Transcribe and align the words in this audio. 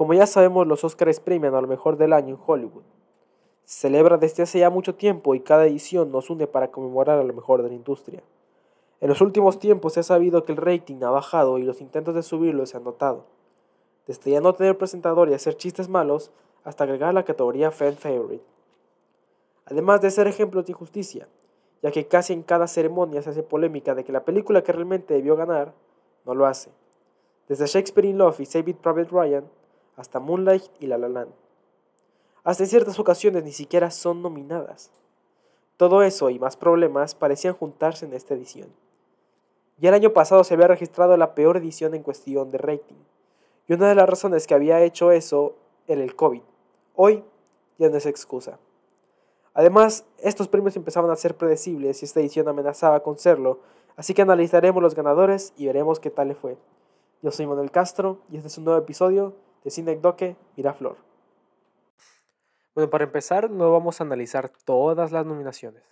Como 0.00 0.14
ya 0.14 0.26
sabemos, 0.26 0.66
los 0.66 0.82
Oscars 0.82 1.20
premian 1.20 1.54
a 1.54 1.60
lo 1.60 1.68
mejor 1.68 1.98
del 1.98 2.14
año 2.14 2.36
en 2.36 2.40
Hollywood. 2.46 2.84
Se 3.64 3.80
celebra 3.80 4.16
desde 4.16 4.42
hace 4.42 4.60
ya 4.60 4.70
mucho 4.70 4.94
tiempo 4.94 5.34
y 5.34 5.40
cada 5.40 5.66
edición 5.66 6.10
nos 6.10 6.30
une 6.30 6.46
para 6.46 6.70
conmemorar 6.70 7.18
a 7.18 7.22
lo 7.22 7.34
mejor 7.34 7.62
de 7.62 7.68
la 7.68 7.74
industria. 7.74 8.22
En 9.02 9.10
los 9.10 9.20
últimos 9.20 9.58
tiempos 9.58 9.92
se 9.92 10.00
ha 10.00 10.02
sabido 10.02 10.42
que 10.44 10.52
el 10.52 10.56
rating 10.56 11.02
ha 11.02 11.10
bajado 11.10 11.58
y 11.58 11.64
los 11.64 11.82
intentos 11.82 12.14
de 12.14 12.22
subirlo 12.22 12.64
se 12.64 12.78
han 12.78 12.84
notado. 12.84 13.26
Desde 14.06 14.30
ya 14.30 14.40
no 14.40 14.54
tener 14.54 14.78
presentador 14.78 15.28
y 15.28 15.34
hacer 15.34 15.58
chistes 15.58 15.90
malos 15.90 16.30
hasta 16.64 16.84
agregar 16.84 17.12
la 17.12 17.26
categoría 17.26 17.70
Fan 17.70 17.98
Favorite. 17.98 18.46
Además 19.66 20.00
de 20.00 20.10
ser 20.10 20.26
ejemplos 20.26 20.64
de 20.64 20.72
injusticia, 20.72 21.28
ya 21.82 21.90
que 21.90 22.08
casi 22.08 22.32
en 22.32 22.42
cada 22.42 22.68
ceremonia 22.68 23.20
se 23.20 23.28
hace 23.28 23.42
polémica 23.42 23.94
de 23.94 24.04
que 24.04 24.12
la 24.12 24.24
película 24.24 24.62
que 24.62 24.72
realmente 24.72 25.12
debió 25.12 25.36
ganar 25.36 25.74
no 26.24 26.34
lo 26.34 26.46
hace. 26.46 26.70
Desde 27.48 27.66
Shakespeare 27.66 28.08
in 28.08 28.16
Love 28.16 28.40
y 28.40 28.46
Save 28.46 28.70
It 28.70 28.78
Private 28.78 29.10
Ryan 29.10 29.59
hasta 30.00 30.20
Moonlight 30.20 30.64
y 30.80 30.86
La 30.86 30.98
La 30.98 31.08
Land. 31.08 31.32
Hasta 32.42 32.64
en 32.64 32.68
ciertas 32.68 32.98
ocasiones 32.98 33.44
ni 33.44 33.52
siquiera 33.52 33.90
son 33.90 34.22
nominadas. 34.22 34.90
Todo 35.76 36.02
eso 36.02 36.30
y 36.30 36.38
más 36.38 36.56
problemas 36.56 37.14
parecían 37.14 37.54
juntarse 37.54 38.06
en 38.06 38.14
esta 38.14 38.34
edición. 38.34 38.68
Ya 39.78 39.88
el 39.88 39.94
año 39.94 40.12
pasado 40.12 40.44
se 40.44 40.54
había 40.54 40.66
registrado 40.66 41.16
la 41.16 41.34
peor 41.34 41.56
edición 41.56 41.94
en 41.94 42.02
cuestión 42.02 42.50
de 42.50 42.58
rating, 42.58 42.96
y 43.66 43.72
una 43.72 43.88
de 43.88 43.94
las 43.94 44.08
razones 44.08 44.46
que 44.46 44.54
había 44.54 44.82
hecho 44.82 45.12
eso 45.12 45.54
era 45.86 46.02
el 46.02 46.16
COVID. 46.16 46.42
Hoy 46.96 47.24
ya 47.78 47.88
no 47.88 47.96
es 47.96 48.04
excusa. 48.04 48.58
Además, 49.54 50.04
estos 50.18 50.48
premios 50.48 50.76
empezaban 50.76 51.10
a 51.10 51.16
ser 51.16 51.36
predecibles 51.36 52.02
y 52.02 52.04
esta 52.04 52.20
edición 52.20 52.48
amenazaba 52.48 53.00
con 53.02 53.16
serlo, 53.18 53.60
así 53.96 54.12
que 54.12 54.22
analizaremos 54.22 54.82
los 54.82 54.94
ganadores 54.94 55.52
y 55.56 55.66
veremos 55.66 55.98
qué 55.98 56.10
tal 56.10 56.28
le 56.28 56.34
fue. 56.34 56.58
Yo 57.22 57.30
soy 57.30 57.46
Manuel 57.46 57.70
Castro 57.70 58.18
y 58.30 58.36
este 58.36 58.48
es 58.48 58.58
un 58.58 58.64
nuevo 58.64 58.80
episodio 58.80 59.34
de 59.64 59.70
Cine 59.70 59.96
Doque 59.96 60.36
Miraflor. 60.56 60.96
Bueno, 62.74 62.90
para 62.90 63.04
empezar, 63.04 63.50
no 63.50 63.72
vamos 63.72 64.00
a 64.00 64.04
analizar 64.04 64.50
todas 64.64 65.12
las 65.12 65.26
nominaciones. 65.26 65.82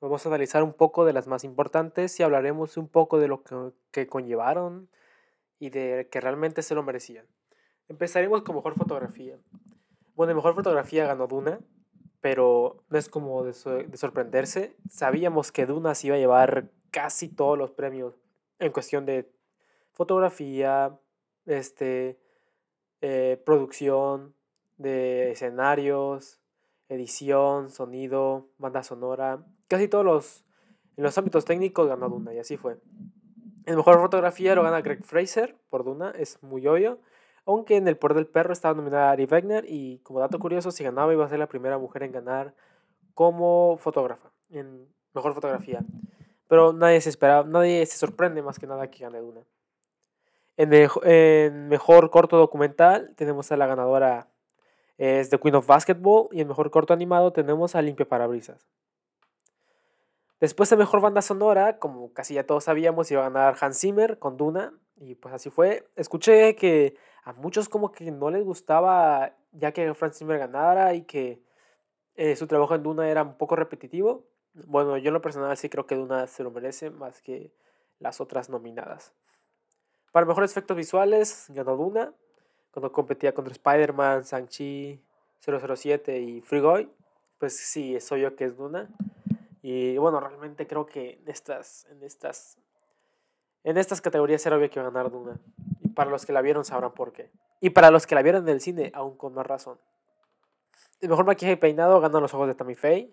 Vamos 0.00 0.24
a 0.24 0.28
analizar 0.28 0.62
un 0.62 0.72
poco 0.72 1.04
de 1.04 1.12
las 1.12 1.26
más 1.26 1.44
importantes 1.44 2.18
y 2.20 2.22
hablaremos 2.22 2.76
un 2.76 2.88
poco 2.88 3.18
de 3.18 3.28
lo 3.28 3.42
que, 3.42 3.72
que 3.90 4.06
conllevaron 4.06 4.88
y 5.58 5.70
de 5.70 6.08
que 6.10 6.20
realmente 6.20 6.62
se 6.62 6.74
lo 6.74 6.82
merecían. 6.82 7.26
Empezaremos 7.88 8.42
con 8.42 8.56
mejor 8.56 8.74
fotografía. 8.74 9.38
Bueno, 10.14 10.34
mejor 10.34 10.54
fotografía 10.54 11.06
ganó 11.06 11.26
Duna, 11.26 11.60
pero 12.20 12.84
no 12.88 12.98
es 12.98 13.08
como 13.08 13.44
de, 13.44 13.52
sorprenderse. 13.52 14.76
Sabíamos 14.88 15.52
que 15.52 15.66
Duna 15.66 15.94
se 15.94 16.06
iba 16.06 16.16
a 16.16 16.18
llevar 16.18 16.70
casi 16.90 17.28
todos 17.28 17.58
los 17.58 17.70
premios 17.72 18.14
en 18.58 18.72
cuestión 18.72 19.04
de 19.04 19.30
fotografía, 19.92 20.98
este, 21.44 22.18
eh, 23.06 23.36
producción, 23.44 24.34
de 24.78 25.32
escenarios, 25.32 26.40
edición, 26.88 27.68
sonido, 27.68 28.48
banda 28.56 28.82
sonora, 28.82 29.44
casi 29.68 29.88
todos 29.88 30.06
los, 30.06 30.44
los 30.96 31.18
ámbitos 31.18 31.44
técnicos 31.44 31.86
ganó 31.86 32.08
Duna 32.08 32.32
y 32.32 32.38
así 32.38 32.56
fue. 32.56 32.78
El 33.66 33.76
mejor 33.76 34.00
fotografía 34.00 34.54
lo 34.54 34.62
gana 34.62 34.80
Greg 34.80 35.04
Fraser 35.04 35.54
por 35.68 35.84
Duna, 35.84 36.12
es 36.12 36.42
muy 36.42 36.66
obvio. 36.66 36.98
Aunque 37.44 37.76
en 37.76 37.86
El 37.88 37.98
Poder 37.98 38.16
del 38.16 38.26
Perro 38.26 38.54
estaba 38.54 38.72
nominada 38.72 39.10
Ari 39.10 39.26
Wegner 39.26 39.66
y 39.68 39.98
como 39.98 40.20
dato 40.20 40.38
curioso, 40.38 40.70
si 40.70 40.82
ganaba 40.82 41.12
iba 41.12 41.26
a 41.26 41.28
ser 41.28 41.38
la 41.38 41.46
primera 41.46 41.76
mujer 41.76 42.04
en 42.04 42.12
ganar 42.12 42.54
como 43.12 43.76
fotógrafa, 43.76 44.30
en 44.48 44.88
mejor 45.12 45.34
fotografía. 45.34 45.84
Pero 46.48 46.72
nadie 46.72 47.02
se 47.02 47.10
esperaba, 47.10 47.46
nadie 47.46 47.84
se 47.84 47.98
sorprende 47.98 48.40
más 48.40 48.58
que 48.58 48.66
nada 48.66 48.90
que 48.90 49.04
gane 49.04 49.18
Duna. 49.18 49.42
En, 50.56 50.72
en 50.72 51.68
mejor 51.68 52.10
corto 52.10 52.36
documental 52.36 53.12
tenemos 53.16 53.50
a 53.50 53.56
la 53.56 53.66
ganadora 53.66 54.28
es 54.98 55.30
The 55.30 55.38
Queen 55.38 55.56
of 55.56 55.66
Basketball 55.66 56.28
y 56.30 56.40
en 56.40 56.48
mejor 56.48 56.70
corto 56.70 56.92
animado 56.92 57.32
tenemos 57.32 57.74
a 57.74 57.82
Limpia 57.82 58.06
Parabrisas. 58.06 58.68
Después 60.40 60.68
de 60.70 60.76
mejor 60.76 61.00
banda 61.00 61.22
sonora, 61.22 61.78
como 61.78 62.12
casi 62.12 62.34
ya 62.34 62.44
todos 62.44 62.64
sabíamos, 62.64 63.10
iba 63.10 63.22
a 63.22 63.30
ganar 63.30 63.56
Hans 63.60 63.80
Zimmer 63.80 64.18
con 64.18 64.36
Duna 64.36 64.72
y 64.96 65.14
pues 65.14 65.34
así 65.34 65.50
fue. 65.50 65.88
Escuché 65.96 66.54
que 66.54 66.96
a 67.24 67.32
muchos 67.32 67.68
como 67.68 67.92
que 67.92 68.10
no 68.10 68.30
les 68.30 68.44
gustaba 68.44 69.34
ya 69.52 69.72
que 69.72 69.94
Franz 69.94 70.18
Zimmer 70.18 70.38
ganara 70.38 70.94
y 70.94 71.02
que 71.02 71.42
eh, 72.16 72.36
su 72.36 72.46
trabajo 72.46 72.74
en 72.74 72.82
Duna 72.82 73.08
era 73.08 73.22
un 73.22 73.36
poco 73.36 73.56
repetitivo. 73.56 74.26
Bueno, 74.52 74.96
yo 74.98 75.08
en 75.08 75.14
lo 75.14 75.22
personal 75.22 75.56
sí 75.56 75.68
creo 75.68 75.86
que 75.86 75.94
Duna 75.94 76.26
se 76.26 76.42
lo 76.42 76.50
merece 76.50 76.90
más 76.90 77.22
que 77.22 77.52
las 77.98 78.20
otras 78.20 78.50
nominadas. 78.50 79.14
Para 80.14 80.26
mejores 80.26 80.52
efectos 80.52 80.76
visuales 80.76 81.46
ganó 81.48 81.74
Duna, 81.74 82.12
cuando 82.70 82.92
competía 82.92 83.34
contra 83.34 83.50
Spider-Man, 83.50 84.22
Shang-Chi, 84.22 85.02
007 85.40 86.20
y 86.20 86.40
Free 86.40 86.62
Pues 87.36 87.56
sí, 87.56 87.98
soy 87.98 88.20
yo 88.20 88.36
que 88.36 88.44
es 88.44 88.56
Duna. 88.56 88.88
Y 89.60 89.98
bueno, 89.98 90.20
realmente 90.20 90.68
creo 90.68 90.86
que 90.86 91.18
en 91.20 91.28
estas, 91.28 91.86
en 91.90 92.00
estas, 92.04 92.58
en 93.64 93.76
estas 93.76 94.00
categorías 94.00 94.46
era 94.46 94.56
obvio 94.56 94.70
que 94.70 94.78
iba 94.78 94.86
a 94.86 94.92
ganar 94.92 95.10
Duna 95.10 95.36
para 95.96 96.10
los 96.10 96.24
que 96.24 96.32
la 96.32 96.42
vieron 96.42 96.64
sabrán 96.64 96.92
por 96.92 97.12
qué. 97.12 97.32
Y 97.60 97.70
para 97.70 97.90
los 97.90 98.06
que 98.06 98.14
la 98.14 98.22
vieron 98.22 98.44
en 98.44 98.50
el 98.50 98.60
cine, 98.60 98.92
aún 98.94 99.16
con 99.16 99.34
más 99.34 99.48
razón. 99.48 99.80
El 101.00 101.08
mejor 101.08 101.24
maquillaje 101.24 101.54
y 101.54 101.56
peinado 101.56 102.00
ganó 102.00 102.20
Los 102.20 102.32
Ojos 102.34 102.46
de 102.46 102.54
Tammy 102.54 102.76
Faye. 102.76 103.12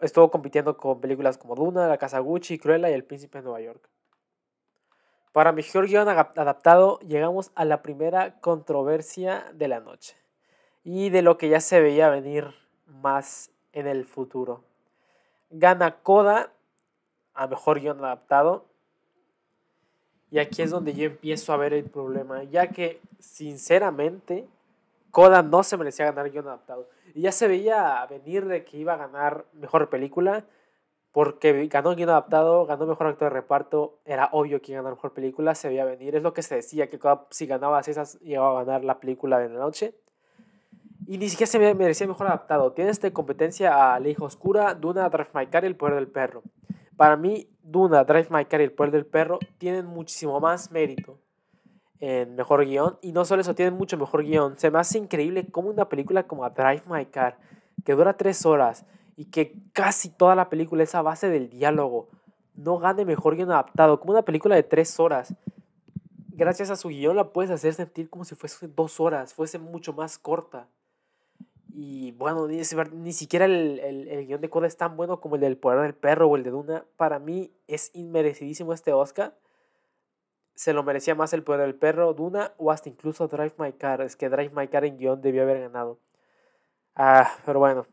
Estuvo 0.00 0.30
compitiendo 0.30 0.78
con 0.78 1.02
películas 1.02 1.36
como 1.36 1.54
Duna, 1.54 1.86
La 1.86 1.98
Casa 1.98 2.18
Gucci, 2.20 2.58
Cruella 2.58 2.88
y 2.88 2.94
El 2.94 3.04
Príncipe 3.04 3.36
de 3.36 3.44
Nueva 3.44 3.60
York. 3.60 3.90
Para 5.34 5.50
mejor 5.50 5.88
guion 5.88 6.08
adaptado, 6.08 7.00
llegamos 7.00 7.50
a 7.56 7.64
la 7.64 7.82
primera 7.82 8.38
controversia 8.40 9.50
de 9.52 9.66
la 9.66 9.80
noche. 9.80 10.16
Y 10.84 11.10
de 11.10 11.22
lo 11.22 11.38
que 11.38 11.48
ya 11.48 11.58
se 11.58 11.80
veía 11.80 12.08
venir 12.08 12.54
más 12.86 13.50
en 13.72 13.88
el 13.88 14.04
futuro. 14.04 14.62
Gana 15.50 15.96
Coda 15.96 16.52
a 17.34 17.48
mejor 17.48 17.80
guion 17.80 17.98
adaptado 17.98 18.66
y 20.30 20.38
aquí 20.38 20.62
es 20.62 20.70
donde 20.70 20.94
yo 20.94 21.06
empiezo 21.06 21.52
a 21.52 21.56
ver 21.56 21.74
el 21.74 21.90
problema, 21.90 22.44
ya 22.44 22.68
que 22.68 23.00
sinceramente 23.18 24.46
Coda 25.10 25.42
no 25.42 25.64
se 25.64 25.76
merecía 25.76 26.04
ganar 26.04 26.30
guion 26.30 26.46
adaptado. 26.46 26.88
Y 27.12 27.22
ya 27.22 27.32
se 27.32 27.48
veía 27.48 28.06
venir 28.08 28.46
de 28.46 28.64
que 28.64 28.76
iba 28.76 28.94
a 28.94 28.98
ganar 28.98 29.46
mejor 29.54 29.90
película, 29.90 30.44
porque 31.14 31.68
ganó 31.68 31.94
guion 31.94 32.10
adaptado, 32.10 32.66
ganó 32.66 32.86
mejor 32.86 33.06
actor 33.06 33.28
de 33.28 33.34
reparto, 33.34 34.00
era 34.04 34.30
obvio 34.32 34.60
que 34.60 34.74
a 34.74 34.78
ganar 34.78 34.94
mejor 34.94 35.14
película, 35.14 35.54
se 35.54 35.68
veía 35.68 35.84
venir, 35.84 36.16
es 36.16 36.24
lo 36.24 36.34
que 36.34 36.42
se 36.42 36.56
decía, 36.56 36.90
que 36.90 36.98
si 37.30 37.46
ganabas 37.46 37.86
esas 37.86 38.18
iba 38.20 38.50
a 38.50 38.64
ganar 38.64 38.82
la 38.82 38.98
película 38.98 39.38
de 39.38 39.48
la 39.48 39.60
noche. 39.60 39.94
Y 41.06 41.18
ni 41.18 41.28
siquiera 41.28 41.48
se 41.48 41.74
merecía 41.76 42.08
mejor 42.08 42.26
adaptado. 42.26 42.72
Tienes 42.72 43.00
de 43.00 43.12
competencia 43.12 43.94
a 43.94 44.00
La 44.00 44.08
hija 44.08 44.24
oscura, 44.24 44.74
Duna, 44.74 45.08
Drive 45.08 45.28
My 45.34 45.46
Car 45.46 45.62
y 45.62 45.68
El 45.68 45.76
poder 45.76 45.94
del 45.94 46.08
perro. 46.08 46.42
Para 46.96 47.16
mí, 47.16 47.48
Duna, 47.62 48.02
Drive 48.02 48.26
My 48.30 48.46
Car 48.46 48.60
y 48.60 48.64
El 48.64 48.72
Poder 48.72 48.90
del 48.90 49.06
Perro 49.06 49.38
tienen 49.58 49.86
muchísimo 49.86 50.40
más 50.40 50.72
mérito 50.72 51.20
en 52.00 52.34
mejor 52.34 52.64
guion. 52.64 52.98
Y 53.02 53.12
no 53.12 53.24
solo 53.24 53.42
eso, 53.42 53.54
tienen 53.54 53.74
mucho 53.74 53.96
mejor 53.96 54.24
guion. 54.24 54.58
Se 54.58 54.68
me 54.68 54.80
hace 54.80 54.98
increíble 54.98 55.46
cómo 55.52 55.68
una 55.68 55.88
película 55.88 56.24
como 56.24 56.48
Drive 56.50 56.82
My 56.88 57.06
Car, 57.06 57.38
que 57.84 57.92
dura 57.92 58.16
tres 58.16 58.44
horas 58.44 58.84
y 59.16 59.26
que 59.26 59.54
casi 59.72 60.08
toda 60.08 60.34
la 60.34 60.48
película 60.48 60.82
es 60.82 60.94
a 60.94 61.02
base 61.02 61.28
del 61.28 61.50
diálogo, 61.50 62.08
no 62.54 62.78
gane 62.78 63.04
mejor 63.04 63.36
guion 63.36 63.50
adaptado. 63.50 64.00
Como 64.00 64.12
una 64.12 64.22
película 64.22 64.54
de 64.54 64.62
tres 64.62 64.98
horas. 65.00 65.34
Gracias 66.36 66.70
a 66.70 66.76
su 66.76 66.88
guion 66.88 67.16
la 67.16 67.32
puedes 67.32 67.50
hacer 67.50 67.74
sentir 67.74 68.10
como 68.10 68.24
si 68.24 68.34
fuese 68.34 68.66
dos 68.68 68.98
horas, 68.98 69.34
fuese 69.34 69.58
mucho 69.58 69.92
más 69.92 70.18
corta. 70.18 70.68
Y 71.72 72.12
bueno, 72.12 72.46
ni, 72.46 73.12
siquiera 73.12 73.46
el, 73.46 73.80
el, 73.80 74.08
el, 74.08 74.26
guion 74.26 74.40
de 74.40 74.48
Coda 74.48 74.66
es 74.68 74.76
tan 74.76 74.96
bueno 74.96 75.20
como 75.20 75.34
el 75.34 75.40
del 75.40 75.56
Poder 75.56 75.80
del 75.82 75.94
Perro 75.94 76.28
o 76.28 76.36
el 76.36 76.44
de 76.44 76.50
Duna. 76.50 76.84
Para 76.96 77.18
mí 77.18 77.52
es 77.66 77.90
inmerecidísimo 77.94 78.72
este 78.72 78.92
Oscar. 78.92 79.36
Se 80.54 80.72
lo 80.72 80.84
merecía 80.84 81.16
más 81.16 81.32
el 81.32 81.42
Poder 81.42 81.62
del 81.62 81.74
Perro, 81.74 82.14
Duna 82.14 82.52
o 82.58 82.70
hasta 82.70 82.88
incluso 82.88 83.26
Drive 83.26 83.54
My 83.58 83.72
Car. 83.72 84.02
Es 84.02 84.14
que 84.14 84.28
Drive 84.28 84.52
My 84.54 84.68
Car 84.68 84.84
en 84.84 84.98
guion 84.98 85.20
debió 85.20 85.42
haber 85.42 85.60
ganado. 85.60 85.98
Ah, 86.94 87.28
pero 87.44 87.58
bueno. 87.58 87.86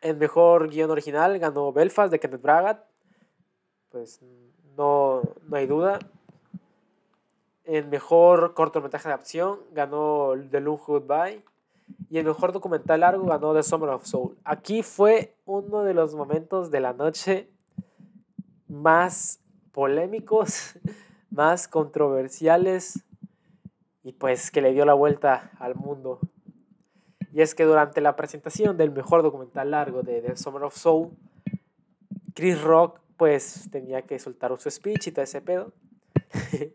El 0.00 0.16
mejor 0.16 0.68
guion 0.68 0.90
original 0.90 1.38
ganó 1.38 1.72
Belfast 1.72 2.10
de 2.10 2.20
Kenneth 2.20 2.42
Braga. 2.42 2.84
Pues 3.90 4.20
no, 4.76 5.22
no 5.42 5.56
hay 5.56 5.66
duda. 5.66 5.98
El 7.64 7.86
mejor 7.88 8.54
cortometraje 8.54 9.08
de 9.08 9.14
acción 9.14 9.58
ganó 9.72 10.32
The 10.50 10.60
Long 10.60 10.78
Goodbye 10.78 11.42
y 12.10 12.18
el 12.18 12.24
mejor 12.24 12.52
documental 12.52 13.00
largo 13.00 13.26
ganó 13.26 13.54
The 13.54 13.62
Summer 13.62 13.90
of 13.90 14.04
Soul. 14.04 14.36
Aquí 14.44 14.82
fue 14.82 15.34
uno 15.44 15.82
de 15.82 15.94
los 15.94 16.14
momentos 16.14 16.70
de 16.70 16.80
la 16.80 16.92
noche 16.92 17.48
más 18.68 19.40
polémicos, 19.72 20.78
más 21.30 21.68
controversiales 21.68 23.02
y 24.04 24.12
pues 24.12 24.50
que 24.50 24.60
le 24.60 24.72
dio 24.72 24.84
la 24.84 24.94
vuelta 24.94 25.50
al 25.58 25.74
mundo. 25.74 26.20
Y 27.36 27.42
es 27.42 27.54
que 27.54 27.64
durante 27.64 28.00
la 28.00 28.16
presentación 28.16 28.78
del 28.78 28.90
mejor 28.90 29.22
documental 29.22 29.72
largo 29.72 30.02
de 30.02 30.22
The 30.22 30.36
Summer 30.38 30.62
of 30.62 30.74
Soul, 30.74 31.10
Chris 32.32 32.58
Rock 32.62 32.98
pues 33.18 33.68
tenía 33.70 34.00
que 34.00 34.18
soltar 34.18 34.58
su 34.58 34.70
speech 34.70 35.08
y 35.08 35.12
todo 35.12 35.22
ese 35.22 35.42
pedo. 35.42 35.74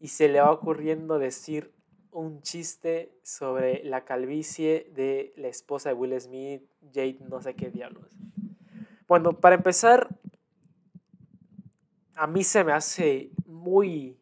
y 0.00 0.08
se 0.08 0.28
le 0.28 0.42
va 0.42 0.52
ocurriendo 0.52 1.18
decir 1.18 1.72
un 2.10 2.42
chiste 2.42 3.16
sobre 3.22 3.82
la 3.84 4.04
calvicie 4.04 4.92
de 4.94 5.32
la 5.38 5.48
esposa 5.48 5.88
de 5.88 5.94
Will 5.94 6.20
Smith, 6.20 6.62
Jade, 6.92 7.20
no 7.26 7.40
sé 7.40 7.54
qué 7.54 7.70
diablos. 7.70 8.14
Bueno, 9.08 9.40
para 9.40 9.54
empezar, 9.54 10.10
a 12.16 12.26
mí 12.26 12.44
se 12.44 12.64
me 12.64 12.72
hace 12.72 13.30
muy 13.46 14.18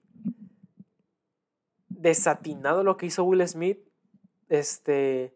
desatinado 1.88 2.84
lo 2.84 2.96
que 2.96 3.06
hizo 3.06 3.24
Will 3.24 3.44
Smith. 3.48 3.80
Este, 4.52 5.32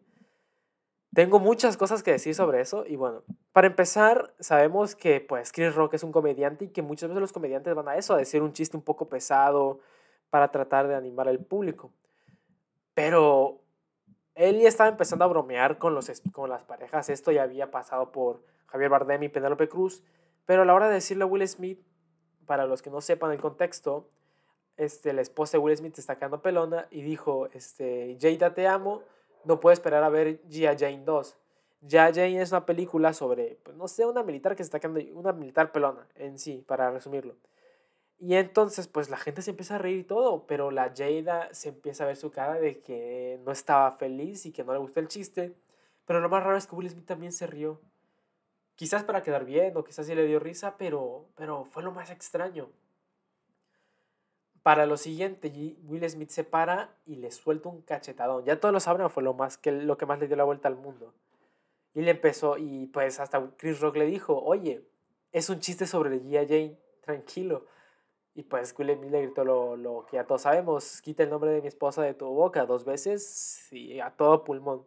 tengo 1.11 1.39
muchas 1.39 1.75
cosas 1.75 2.03
que 2.03 2.11
decir 2.11 2.35
sobre 2.35 2.61
eso 2.61 2.85
y 2.85 2.97
bueno, 2.97 3.23
para 3.51 3.65
empezar, 3.65 4.35
sabemos 4.39 4.95
que 4.95 5.21
pues 5.21 5.51
Chris 5.51 5.73
Rock 5.73 5.95
es 5.95 6.03
un 6.03 6.11
comediante 6.11 6.65
y 6.65 6.67
que 6.67 6.83
muchas 6.83 7.09
veces 7.09 7.21
los 7.21 7.33
comediantes 7.33 7.73
van 7.73 7.87
a 7.87 7.95
eso, 7.95 8.13
a 8.13 8.17
decir 8.17 8.43
un 8.43 8.53
chiste 8.53 8.77
un 8.77 8.83
poco 8.83 9.09
pesado 9.09 9.79
para 10.29 10.51
tratar 10.51 10.87
de 10.87 10.93
animar 10.93 11.27
al 11.27 11.39
público. 11.39 11.91
Pero 12.93 13.59
él 14.35 14.59
ya 14.59 14.67
estaba 14.67 14.91
empezando 14.91 15.25
a 15.25 15.29
bromear 15.29 15.79
con, 15.79 15.95
los, 15.95 16.11
con 16.31 16.51
las 16.51 16.63
parejas. 16.63 17.09
Esto 17.09 17.31
ya 17.31 17.41
había 17.41 17.71
pasado 17.71 18.11
por 18.11 18.43
Javier 18.67 18.91
Bardem 18.91 19.23
y 19.23 19.29
Penélope 19.29 19.67
Cruz. 19.67 20.03
Pero 20.45 20.61
a 20.61 20.65
la 20.65 20.75
hora 20.75 20.89
de 20.89 20.93
decirle 20.93 21.23
a 21.23 21.25
Will 21.25 21.47
Smith, 21.47 21.81
para 22.45 22.67
los 22.67 22.83
que 22.83 22.91
no 22.91 23.01
sepan 23.01 23.31
el 23.31 23.41
contexto, 23.41 24.11
este, 24.77 25.13
la 25.13 25.21
esposa 25.21 25.57
de 25.57 25.63
Will 25.63 25.75
Smith 25.75 25.97
está 25.97 26.15
quedando 26.15 26.41
pelona 26.41 26.87
y 26.91 27.01
dijo, 27.01 27.49
este, 27.53 28.17
Jada 28.21 28.53
te 28.53 28.67
amo, 28.67 29.03
no 29.43 29.59
puedo 29.59 29.73
esperar 29.73 30.03
a 30.03 30.09
ver 30.09 30.41
Gia 30.49 30.77
Jane 30.77 31.03
2. 31.03 31.35
Gia 31.87 32.13
Jane 32.13 32.41
es 32.41 32.51
una 32.51 32.65
película 32.65 33.13
sobre, 33.13 33.57
pues, 33.63 33.75
no 33.75 33.87
sé, 33.87 34.05
una 34.05 34.23
militar 34.23 34.55
que 34.55 34.63
se 34.63 34.67
está 34.67 34.79
quedando, 34.79 35.01
una 35.13 35.33
militar 35.33 35.71
pelona 35.71 36.07
en 36.15 36.39
sí, 36.39 36.63
para 36.67 36.91
resumirlo. 36.91 37.35
Y 38.19 38.35
entonces, 38.35 38.87
pues 38.87 39.09
la 39.09 39.17
gente 39.17 39.43
se 39.43 39.51
empieza 39.51 39.75
a 39.75 39.77
reír 39.77 39.97
y 39.99 40.03
todo, 40.03 40.47
pero 40.47 40.71
la 40.71 40.93
Jada 40.95 41.53
se 41.53 41.69
empieza 41.69 42.03
a 42.03 42.07
ver 42.07 42.17
su 42.17 42.31
cara 42.31 42.55
de 42.55 42.79
que 42.79 43.39
no 43.45 43.51
estaba 43.51 43.91
feliz 43.97 44.45
y 44.45 44.51
que 44.51 44.63
no 44.63 44.73
le 44.73 44.79
gustó 44.79 44.99
el 44.99 45.07
chiste. 45.07 45.53
Pero 46.05 46.19
lo 46.19 46.29
más 46.29 46.43
raro 46.43 46.57
es 46.57 46.65
que 46.65 46.75
Will 46.75 46.89
Smith 46.89 47.05
también 47.05 47.31
se 47.31 47.45
rió. 47.45 47.79
Quizás 48.75 49.03
para 49.03 49.21
quedar 49.21 49.45
bien 49.45 49.75
o 49.75 49.83
quizás 49.83 50.07
sí 50.07 50.15
le 50.15 50.25
dio 50.25 50.39
risa, 50.39 50.77
pero, 50.77 51.25
pero 51.35 51.65
fue 51.65 51.83
lo 51.83 51.91
más 51.91 52.09
extraño. 52.09 52.69
Para 54.67 54.85
lo 54.85 54.97
siguiente, 54.97 55.49
Will 55.85 56.09
Smith 56.09 56.27
se 56.27 56.43
para 56.43 56.93
y 57.05 57.15
le 57.15 57.31
suelta 57.31 57.69
un 57.69 57.83
cachetadón. 57.83 58.43
Ya 58.43 58.59
todos 58.59 58.73
lo 58.73 58.81
saben, 58.81 59.09
fue 59.09 59.23
lo, 59.23 59.33
más 59.33 59.57
que, 59.57 59.71
lo 59.71 59.97
que 59.97 60.05
más 60.05 60.19
le 60.19 60.27
dio 60.27 60.35
la 60.35 60.43
vuelta 60.43 60.67
al 60.67 60.75
mundo. 60.75 61.13
Y 61.93 62.01
le 62.01 62.11
empezó, 62.11 62.57
y 62.57 62.87
pues 62.87 63.21
hasta 63.21 63.41
Chris 63.55 63.79
Rock 63.79 63.95
le 63.95 64.05
dijo, 64.07 64.37
oye, 64.37 64.85
es 65.31 65.49
un 65.49 65.61
chiste 65.61 65.87
sobre 65.87 66.19
Gia 66.19 66.41
Jane, 66.45 66.77
tranquilo. 66.99 67.65
Y 68.35 68.43
pues 68.43 68.75
Will 68.77 68.93
Smith 68.93 69.09
le 69.09 69.21
gritó 69.21 69.45
lo, 69.45 70.05
que 70.05 70.17
ya 70.17 70.25
todos 70.25 70.41
sabemos, 70.41 71.01
quita 71.01 71.23
el 71.23 71.29
nombre 71.29 71.51
de 71.51 71.61
mi 71.61 71.69
esposa 71.69 72.01
de 72.01 72.13
tu 72.13 72.25
boca 72.25 72.65
dos 72.65 72.83
veces 72.83 73.71
y 73.71 74.01
a 74.01 74.09
todo 74.17 74.43
pulmón. 74.43 74.85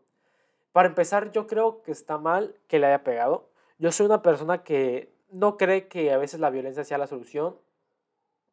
Para 0.73 0.89
empezar, 0.89 1.33
yo 1.33 1.47
creo 1.47 1.81
que 1.81 1.93
está 1.93 2.19
mal 2.19 2.55
que 2.69 2.81
le 2.81 2.89
haya 2.89 3.03
pegado. 3.03 3.49
Yo 3.79 3.93
soy 3.93 4.05
una 4.05 4.21
persona 4.21 4.63
que 4.63 5.11
no 5.31 5.57
cree 5.57 5.89
que 5.89 6.13
a 6.13 6.19
veces 6.19 6.39
la 6.39 6.51
violencia 6.51 6.85
sea 6.85 6.99
la 6.99 7.07
solución, 7.07 7.57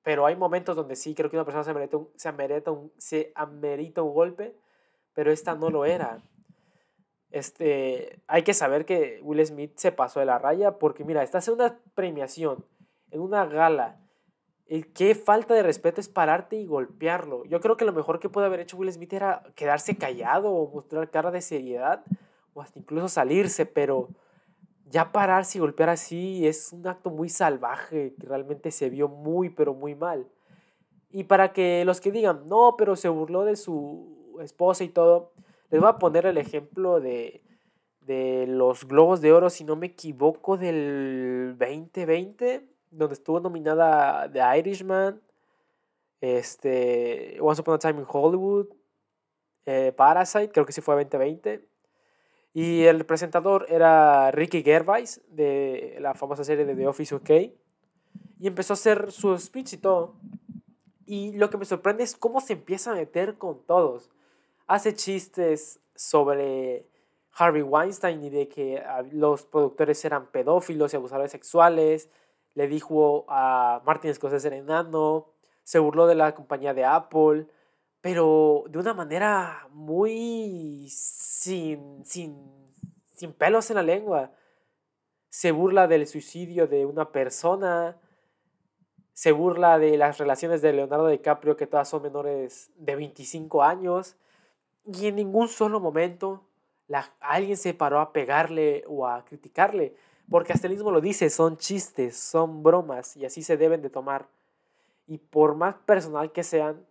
pero 0.08 0.26
hay 0.26 0.38
momentos 0.38 0.78
donde 0.78 0.96
sí 0.96 1.14
creo 1.14 1.30
que 1.30 1.36
una 1.36 1.44
persona 1.44 1.66
se 1.66 1.72
amerita 1.72 1.98
un, 1.98 2.10
se 2.16 2.30
amerita 2.30 2.72
un, 2.72 2.94
se 2.98 3.34
amerita 3.36 4.02
un 4.02 4.14
golpe, 4.14 4.56
pero 5.14 5.34
esta 5.34 5.54
no 5.54 5.70
lo 5.70 5.84
era. 5.84 6.22
Este, 7.30 8.22
hay 8.26 8.44
que 8.44 8.54
saber 8.54 8.86
que 8.86 9.20
Will 9.22 9.46
Smith 9.46 9.74
se 9.76 9.92
pasó 9.92 10.22
de 10.22 10.26
la 10.26 10.40
raya 10.40 10.80
porque 10.80 11.04
mira, 11.04 11.24
estás 11.24 11.50
en 11.50 11.56
una 11.56 11.78
premiación, 11.94 12.64
en 13.12 13.20
una 13.20 13.46
gala, 13.48 14.00
qué 14.94 15.14
falta 15.14 15.54
de 15.54 15.62
respeto 15.62 16.00
es 16.00 16.08
pararte 16.08 16.56
y 16.56 16.68
golpearlo. 16.68 17.44
Yo 17.44 17.60
creo 17.60 17.76
que 17.76 17.84
lo 17.84 17.92
mejor 17.92 18.22
que 18.22 18.30
puede 18.30 18.48
haber 18.48 18.62
hecho 18.62 18.78
Will 18.78 18.94
Smith 18.94 19.12
era 19.12 19.44
quedarse 19.56 19.98
callado 19.98 20.54
o 20.54 20.72
mostrar 20.72 21.10
cara 21.10 21.32
de 21.32 21.42
seriedad 21.42 22.06
o 22.54 22.62
hasta 22.62 22.80
incluso 22.80 23.10
salirse, 23.10 23.66
pero 23.66 24.08
ya 24.90 25.12
pararse 25.12 25.58
y 25.58 25.62
golpear 25.62 25.90
así 25.90 26.48
es 26.48 26.74
un 26.74 26.88
acto 26.88 27.10
muy 27.10 27.30
salvaje 27.30 28.14
que 28.20 28.28
realmente 28.28 28.72
se 28.72 28.90
vio 28.90 29.08
muy, 29.08 29.50
pero 29.50 29.74
muy 29.74 29.96
mal. 29.96 30.28
Y 31.10 31.26
para 31.26 31.54
que 31.54 31.84
los 31.86 32.02
que 32.02 32.12
digan, 32.12 32.48
no, 32.48 32.76
pero 32.78 32.96
se 32.96 33.10
burló 33.10 33.46
de 33.46 33.56
su 33.56 34.38
esposa 34.42 34.84
y 34.84 34.90
todo, 34.90 35.32
les 35.70 35.80
voy 35.82 35.90
a 35.90 35.98
poner 35.98 36.26
el 36.26 36.38
ejemplo 36.38 37.00
de, 37.00 37.42
de 38.02 38.46
los 38.48 38.88
Globos 38.88 39.22
de 39.22 39.34
Oro, 39.34 39.50
si 39.50 39.64
no 39.64 39.76
me 39.76 39.88
equivoco, 39.88 40.58
del 40.58 41.56
2020 41.58 42.78
donde 42.92 43.14
estuvo 43.14 43.40
nominada 43.40 44.32
The 44.32 44.60
Irishman, 44.60 45.22
este, 46.22 47.38
Once 47.42 47.62
Upon 47.62 47.76
a 47.76 47.80
Time 47.80 48.00
in 48.00 48.06
Hollywood, 48.08 48.68
eh, 49.66 49.92
Parasite, 49.96 50.50
creo 50.50 50.66
que 50.66 50.72
sí 50.72 50.82
fue 50.82 50.96
2020. 50.96 51.68
Y 52.54 52.84
el 52.84 53.06
presentador 53.06 53.66
era 53.70 54.32
Ricky 54.32 54.64
Gervais, 54.64 55.22
de 55.30 55.98
la 56.00 56.14
famosa 56.14 56.44
serie 56.44 56.66
de 56.66 56.76
The 56.76 56.88
Office 56.88 57.16
UK. 57.16 57.30
Y 58.40 58.48
empezó 58.48 58.74
a 58.74 58.76
hacer 58.76 59.12
su 59.12 59.38
speech 59.38 59.74
y 59.74 59.78
todo. 59.78 60.16
Y 61.06 61.34
lo 61.34 61.50
que 61.50 61.58
me 61.58 61.66
sorprende 61.66 62.04
es 62.04 62.16
cómo 62.16 62.42
se 62.42 62.54
empieza 62.54 62.92
a 62.92 62.96
meter 62.96 63.38
con 63.38 63.64
todos. 63.66 64.10
Hace 64.66 64.94
chistes 64.94 65.80
sobre 65.96 66.88
Harvey 67.32 67.62
Weinstein 67.62 68.24
y 68.24 68.30
de 68.30 68.48
que 68.48 68.84
los 69.12 69.46
productores 69.46 70.04
eran 70.04 70.28
pedófilos 70.28 70.94
y 70.94 70.98
abusadores 70.98 71.32
sexuales 71.32 72.10
le 72.58 72.68
dijo 72.68 73.26
a 73.30 73.84
Martin 73.86 74.16
Scorsese 74.16 74.48
enano, 74.48 75.28
se 75.62 75.78
burló 75.78 76.08
de 76.08 76.16
la 76.16 76.34
compañía 76.34 76.74
de 76.74 76.86
Apple, 76.86 77.46
pero 78.08 78.64
de 78.70 78.80
una 78.80 78.94
manera 78.94 79.68
muy 79.74 80.88
sin, 80.90 82.06
sin, 82.06 82.38
sin 83.14 83.34
pelos 83.34 83.70
en 83.70 83.76
la 83.76 83.84
lengua. 83.84 84.32
Se 85.28 85.52
burla 85.52 85.88
del 85.88 86.08
suicidio 86.08 86.68
de 86.68 86.86
una 86.86 87.12
persona, 87.12 87.98
se 89.12 89.34
burla 89.34 89.78
de 89.78 89.98
las 89.98 90.20
relaciones 90.20 90.62
de 90.62 90.72
Leonardo 90.72 91.10
DiCaprio, 91.10 91.58
que 91.58 91.68
todas 91.68 91.90
son 91.90 92.02
menores 92.02 92.72
de 92.78 92.96
25 92.96 93.62
años, 93.62 94.16
y 94.86 95.08
en 95.08 95.18
ningún 95.18 95.50
solo 95.50 95.82
momento 95.82 96.46
alguien 97.20 97.58
se 97.58 97.74
paró 97.74 98.00
a 98.00 98.14
pegarle 98.14 98.86
o 98.88 99.06
a 99.06 99.26
criticarle. 99.26 99.98
Porque 100.32 100.54
hasta 100.54 100.68
el 100.68 100.74
mismo 100.76 100.92
lo 100.92 101.02
dice, 101.02 101.30
son 101.30 101.58
chistes, 101.58 102.16
son 102.16 102.64
bromas 102.64 103.18
y 103.18 103.26
así 103.26 103.44
se 103.44 103.58
deben 103.58 103.82
de 103.82 103.90
tomar. 103.90 104.30
Y 105.08 105.18
por 105.18 105.56
más 105.56 105.76
personal 105.86 106.32
que 106.32 106.44
sean, 106.44 106.87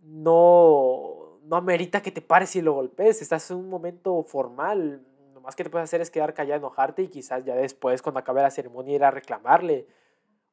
no, 0.00 1.40
no 1.42 1.56
amerita 1.56 2.02
que 2.02 2.10
te 2.10 2.20
pares 2.20 2.54
y 2.56 2.62
lo 2.62 2.74
golpees. 2.74 3.22
Estás 3.22 3.50
en 3.50 3.58
un 3.58 3.68
momento 3.68 4.22
formal. 4.22 5.04
Lo 5.34 5.40
más 5.40 5.56
que 5.56 5.64
te 5.64 5.70
puedes 5.70 5.84
hacer 5.84 6.00
es 6.00 6.10
quedar 6.10 6.34
callado, 6.34 6.58
enojarte 6.58 7.02
y 7.02 7.08
quizás 7.08 7.44
ya 7.44 7.54
después, 7.54 8.02
cuando 8.02 8.20
acabe 8.20 8.42
la 8.42 8.50
ceremonia, 8.50 8.94
ir 8.94 9.04
a 9.04 9.10
reclamarle 9.10 9.86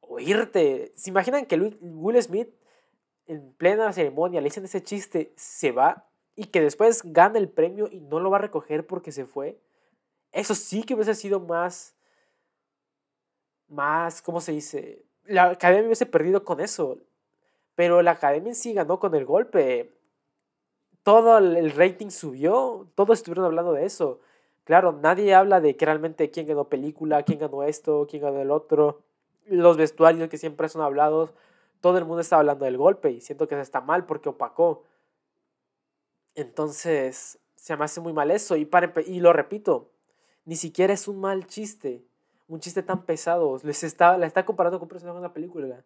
o 0.00 0.18
irte. 0.18 0.92
¿Se 0.96 1.10
imaginan 1.10 1.46
que 1.46 1.56
Will 1.56 2.22
Smith 2.22 2.54
en 3.26 3.52
plena 3.54 3.92
ceremonia 3.92 4.40
le 4.40 4.46
dicen 4.46 4.64
ese 4.64 4.82
chiste, 4.82 5.32
se 5.36 5.72
va 5.72 6.08
y 6.34 6.46
que 6.46 6.60
después 6.60 7.02
gana 7.04 7.38
el 7.38 7.48
premio 7.48 7.88
y 7.90 8.00
no 8.00 8.20
lo 8.20 8.30
va 8.30 8.38
a 8.38 8.42
recoger 8.42 8.86
porque 8.86 9.12
se 9.12 9.26
fue? 9.26 9.60
Eso 10.32 10.54
sí 10.54 10.82
que 10.82 10.94
hubiese 10.94 11.14
sido 11.14 11.40
más, 11.40 11.96
más, 13.68 14.20
¿cómo 14.22 14.40
se 14.40 14.52
dice? 14.52 15.04
La 15.24 15.50
academia 15.50 15.86
hubiese 15.86 16.06
perdido 16.06 16.44
con 16.44 16.60
eso, 16.60 16.98
pero 17.76 18.02
la 18.02 18.12
academia 18.12 18.54
sí 18.54 18.72
ganó 18.72 18.98
con 18.98 19.14
el 19.14 19.24
golpe. 19.24 19.92
Todo 21.04 21.38
el 21.38 21.70
rating 21.70 22.10
subió, 22.10 22.88
todos 22.96 23.18
estuvieron 23.18 23.44
hablando 23.44 23.72
de 23.72 23.84
eso. 23.84 24.20
Claro, 24.64 24.92
nadie 24.92 25.32
habla 25.34 25.60
de 25.60 25.76
que 25.76 25.84
realmente 25.84 26.30
quién 26.32 26.48
ganó 26.48 26.64
película, 26.68 27.22
quién 27.22 27.38
ganó 27.38 27.62
esto, 27.62 28.08
quién 28.10 28.22
ganó 28.22 28.40
el 28.40 28.50
otro. 28.50 29.02
Los 29.44 29.76
vestuarios 29.76 30.28
que 30.28 30.38
siempre 30.38 30.68
son 30.68 30.82
hablados, 30.82 31.32
todo 31.80 31.98
el 31.98 32.04
mundo 32.04 32.22
está 32.22 32.38
hablando 32.38 32.64
del 32.64 32.76
golpe 32.76 33.12
y 33.12 33.20
siento 33.20 33.46
que 33.46 33.54
se 33.54 33.60
está 33.60 33.80
mal 33.80 34.06
porque 34.06 34.30
opacó. 34.30 34.82
Entonces, 36.34 37.38
se 37.54 37.76
me 37.76 37.84
hace 37.84 38.00
muy 38.00 38.12
mal 38.12 38.30
eso 38.30 38.56
y, 38.56 38.64
para, 38.64 38.92
y 39.06 39.20
lo 39.20 39.32
repito, 39.32 39.92
ni 40.44 40.56
siquiera 40.56 40.92
es 40.92 41.06
un 41.06 41.20
mal 41.20 41.46
chiste, 41.46 42.04
un 42.48 42.58
chiste 42.58 42.82
tan 42.82 43.04
pesado. 43.04 43.60
Les 43.62 43.84
está, 43.84 44.18
la 44.18 44.26
está 44.26 44.44
comparando 44.44 44.78
con 44.78 44.86
un 44.86 44.90
personaje 44.90 45.14
de 45.14 45.20
una 45.20 45.32
película. 45.32 45.84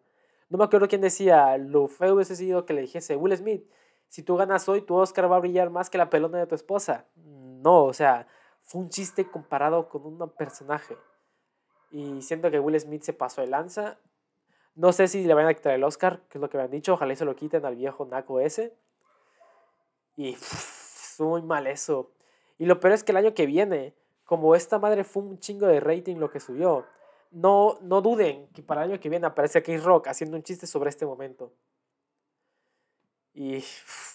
No 0.51 0.57
me 0.57 0.65
acuerdo 0.65 0.89
quién 0.89 0.99
decía, 0.99 1.57
lo 1.57 1.87
feo 1.87 2.15
hubiese 2.15 2.35
sido 2.35 2.65
que 2.65 2.73
le 2.73 2.81
dijese, 2.81 3.15
Will 3.15 3.37
Smith, 3.37 3.63
si 4.09 4.21
tú 4.21 4.35
ganas 4.35 4.67
hoy, 4.67 4.81
tu 4.81 4.95
Oscar 4.95 5.31
va 5.31 5.37
a 5.37 5.39
brillar 5.39 5.69
más 5.69 5.89
que 5.89 5.97
la 5.97 6.09
pelona 6.09 6.39
de 6.39 6.45
tu 6.45 6.55
esposa. 6.55 7.05
No, 7.15 7.85
o 7.85 7.93
sea, 7.93 8.27
fue 8.61 8.81
un 8.81 8.89
chiste 8.89 9.25
comparado 9.31 9.87
con 9.87 10.05
un 10.05 10.29
personaje. 10.31 10.97
Y 11.89 12.21
siento 12.21 12.51
que 12.51 12.59
Will 12.59 12.77
Smith 12.77 13.03
se 13.03 13.13
pasó 13.13 13.39
de 13.39 13.47
lanza. 13.47 13.97
No 14.75 14.91
sé 14.91 15.07
si 15.07 15.23
le 15.23 15.33
van 15.33 15.47
a 15.47 15.53
quitar 15.53 15.73
el 15.73 15.85
Oscar, 15.85 16.19
que 16.27 16.37
es 16.37 16.41
lo 16.41 16.49
que 16.49 16.57
me 16.57 16.63
han 16.63 16.71
dicho. 16.71 16.95
Ojalá 16.95 17.15
se 17.15 17.23
lo 17.23 17.33
quiten 17.33 17.63
al 17.63 17.77
viejo 17.77 18.03
Naco 18.03 18.41
ese. 18.41 18.75
Y 20.17 20.35
fue 20.35 21.27
muy 21.27 21.41
mal 21.43 21.65
eso. 21.65 22.11
Y 22.57 22.65
lo 22.65 22.81
peor 22.81 22.91
es 22.91 23.05
que 23.05 23.13
el 23.13 23.17
año 23.19 23.33
que 23.33 23.45
viene 23.45 23.95
como 24.25 24.53
esta 24.53 24.79
madre 24.79 25.05
fue 25.05 25.23
un 25.23 25.39
chingo 25.39 25.67
de 25.67 25.79
rating 25.79 26.17
lo 26.17 26.29
que 26.29 26.41
subió, 26.41 26.85
no, 27.31 27.79
no 27.81 28.01
duden 28.01 28.47
que 28.49 28.61
para 28.61 28.83
el 28.83 28.91
año 28.91 28.99
que 28.99 29.09
viene 29.09 29.25
aparece 29.25 29.63
Chris 29.63 29.83
Rock 29.83 30.07
haciendo 30.07 30.37
un 30.37 30.43
chiste 30.43 30.67
sobre 30.67 30.89
este 30.89 31.05
momento. 31.05 31.53
Y 33.33 33.63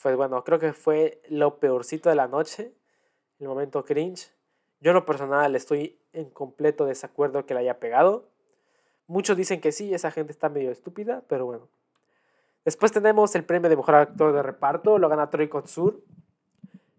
pues 0.03 0.17
bueno, 0.17 0.45
creo 0.45 0.59
que 0.59 0.73
fue 0.73 1.23
lo 1.29 1.59
peorcito 1.59 2.11
de 2.11 2.15
la 2.15 2.29
noche, 2.29 2.73
el 3.39 3.49
momento 3.49 3.85
cringe. 3.85 4.31
Yo 4.81 4.91
en 4.91 4.97
lo 4.97 5.07
personal 5.07 5.57
estoy 5.57 5.99
en 6.13 6.31
completo 6.31 6.85
desacuerdo 6.85 7.47
que 7.47 7.55
la 7.55 7.61
haya 7.61 7.81
pegado. 7.81 8.29
Muchos 9.07 9.37
dicen 9.37 9.61
que 9.61 9.73
sí, 9.73 9.95
esa 9.95 10.11
gente 10.11 10.33
está 10.33 10.49
medio 10.49 10.71
estúpida, 10.71 11.23
pero 11.29 11.47
bueno. 11.47 11.69
Después 12.65 12.93
tenemos 12.93 13.35
el 13.35 13.45
premio 13.45 13.71
de 13.71 13.77
mejor 13.77 13.95
actor 13.95 14.33
de 14.33 14.43
reparto, 14.43 14.99
lo 14.99 15.09
gana 15.09 15.31
Troy 15.31 15.49
Kotsur. 15.49 16.03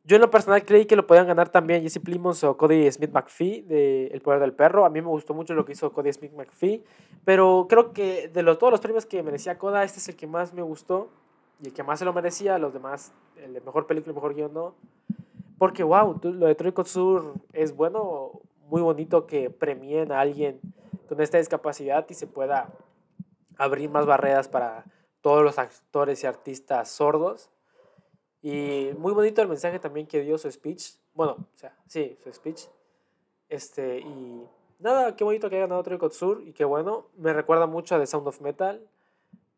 Yo 0.08 0.16
en 0.16 0.22
lo 0.22 0.32
personal 0.32 0.64
creí 0.64 0.86
que 0.86 0.96
lo 0.96 1.06
podían 1.06 1.28
ganar 1.28 1.50
también 1.50 1.84
Jesse 1.84 2.00
Plimons 2.00 2.42
o 2.46 2.56
Cody 2.56 2.90
Smith 2.90 3.12
McPhee 3.12 3.64
de 3.64 4.08
El 4.08 4.22
Poder 4.22 4.40
del 4.40 4.54
Perro. 4.54 4.86
A 4.86 4.90
mí 4.90 5.02
me 5.02 5.10
gustó 5.10 5.34
mucho 5.34 5.54
lo 5.54 5.66
que 5.66 5.74
hizo 5.74 5.92
Cody 5.92 6.14
Smith 6.14 6.32
McPhee, 6.32 6.82
pero 7.26 7.66
creo 7.68 7.92
que 7.92 8.30
de 8.30 8.42
los, 8.42 8.58
todos 8.58 8.72
los 8.72 8.80
premios 8.80 9.06
que 9.06 9.22
merecía 9.22 9.58
Coda, 9.58 9.84
este 9.84 10.00
es 10.00 10.08
el 10.08 10.16
que 10.16 10.26
más 10.26 10.54
me 10.54 10.62
gustó 10.62 11.10
y 11.62 11.68
el 11.68 11.74
que 11.74 11.84
más 11.84 12.00
se 12.00 12.06
lo 12.06 12.14
merecía. 12.14 12.58
Los 12.58 12.72
demás, 12.72 13.12
el 13.36 13.62
mejor 13.62 13.86
película 13.86 14.14
y 14.14 14.16
mejor 14.16 14.34
guion 14.34 14.54
no. 14.54 14.76
Porque, 15.58 15.84
wow, 15.84 16.18
lo 16.24 16.46
de 16.46 16.56
Troy 16.56 16.72
Kotsur 16.72 17.34
es 17.52 17.76
bueno, 17.76 18.32
muy 18.70 18.82
bonito 18.82 19.28
que 19.28 19.50
premien 19.50 20.14
a 20.14 20.22
alguien 20.22 20.62
con 21.10 21.20
esta 21.20 21.38
discapacidad 21.38 22.06
y 22.08 22.14
se 22.14 22.28
pueda 22.28 22.70
abrir 23.58 23.90
más 23.90 24.06
barreras 24.06 24.48
para 24.48 24.86
todos 25.20 25.44
los 25.44 25.60
actores 25.60 26.24
y 26.24 26.28
artistas 26.28 26.90
sordos. 26.90 27.50
Y 28.42 28.92
muy 28.98 29.14
bonito 29.14 29.42
el 29.42 29.48
mensaje 29.48 29.80
también 29.80 30.08
que 30.08 30.22
dio 30.22 30.38
su 30.38 30.52
speech. 30.52 30.94
Bueno, 31.14 31.34
o 31.34 31.58
sea, 31.58 31.76
sí, 31.88 32.18
su 32.24 32.32
speech. 32.32 32.68
Este, 33.50 34.00
y 34.00 34.48
nada, 34.80 35.16
qué 35.16 35.24
bonito 35.24 35.50
que 35.50 35.56
haya 35.56 35.66
ganado 35.66 35.84
Troy 35.84 36.00
Sur 36.12 36.42
y 36.46 36.54
qué 36.54 36.66
bueno. 36.66 37.08
Me 37.18 37.34
recuerda 37.34 37.66
mucho 37.66 37.96
a 37.96 38.00
The 38.00 38.08
Sound 38.08 38.28
of 38.28 38.42
Metal, 38.42 38.86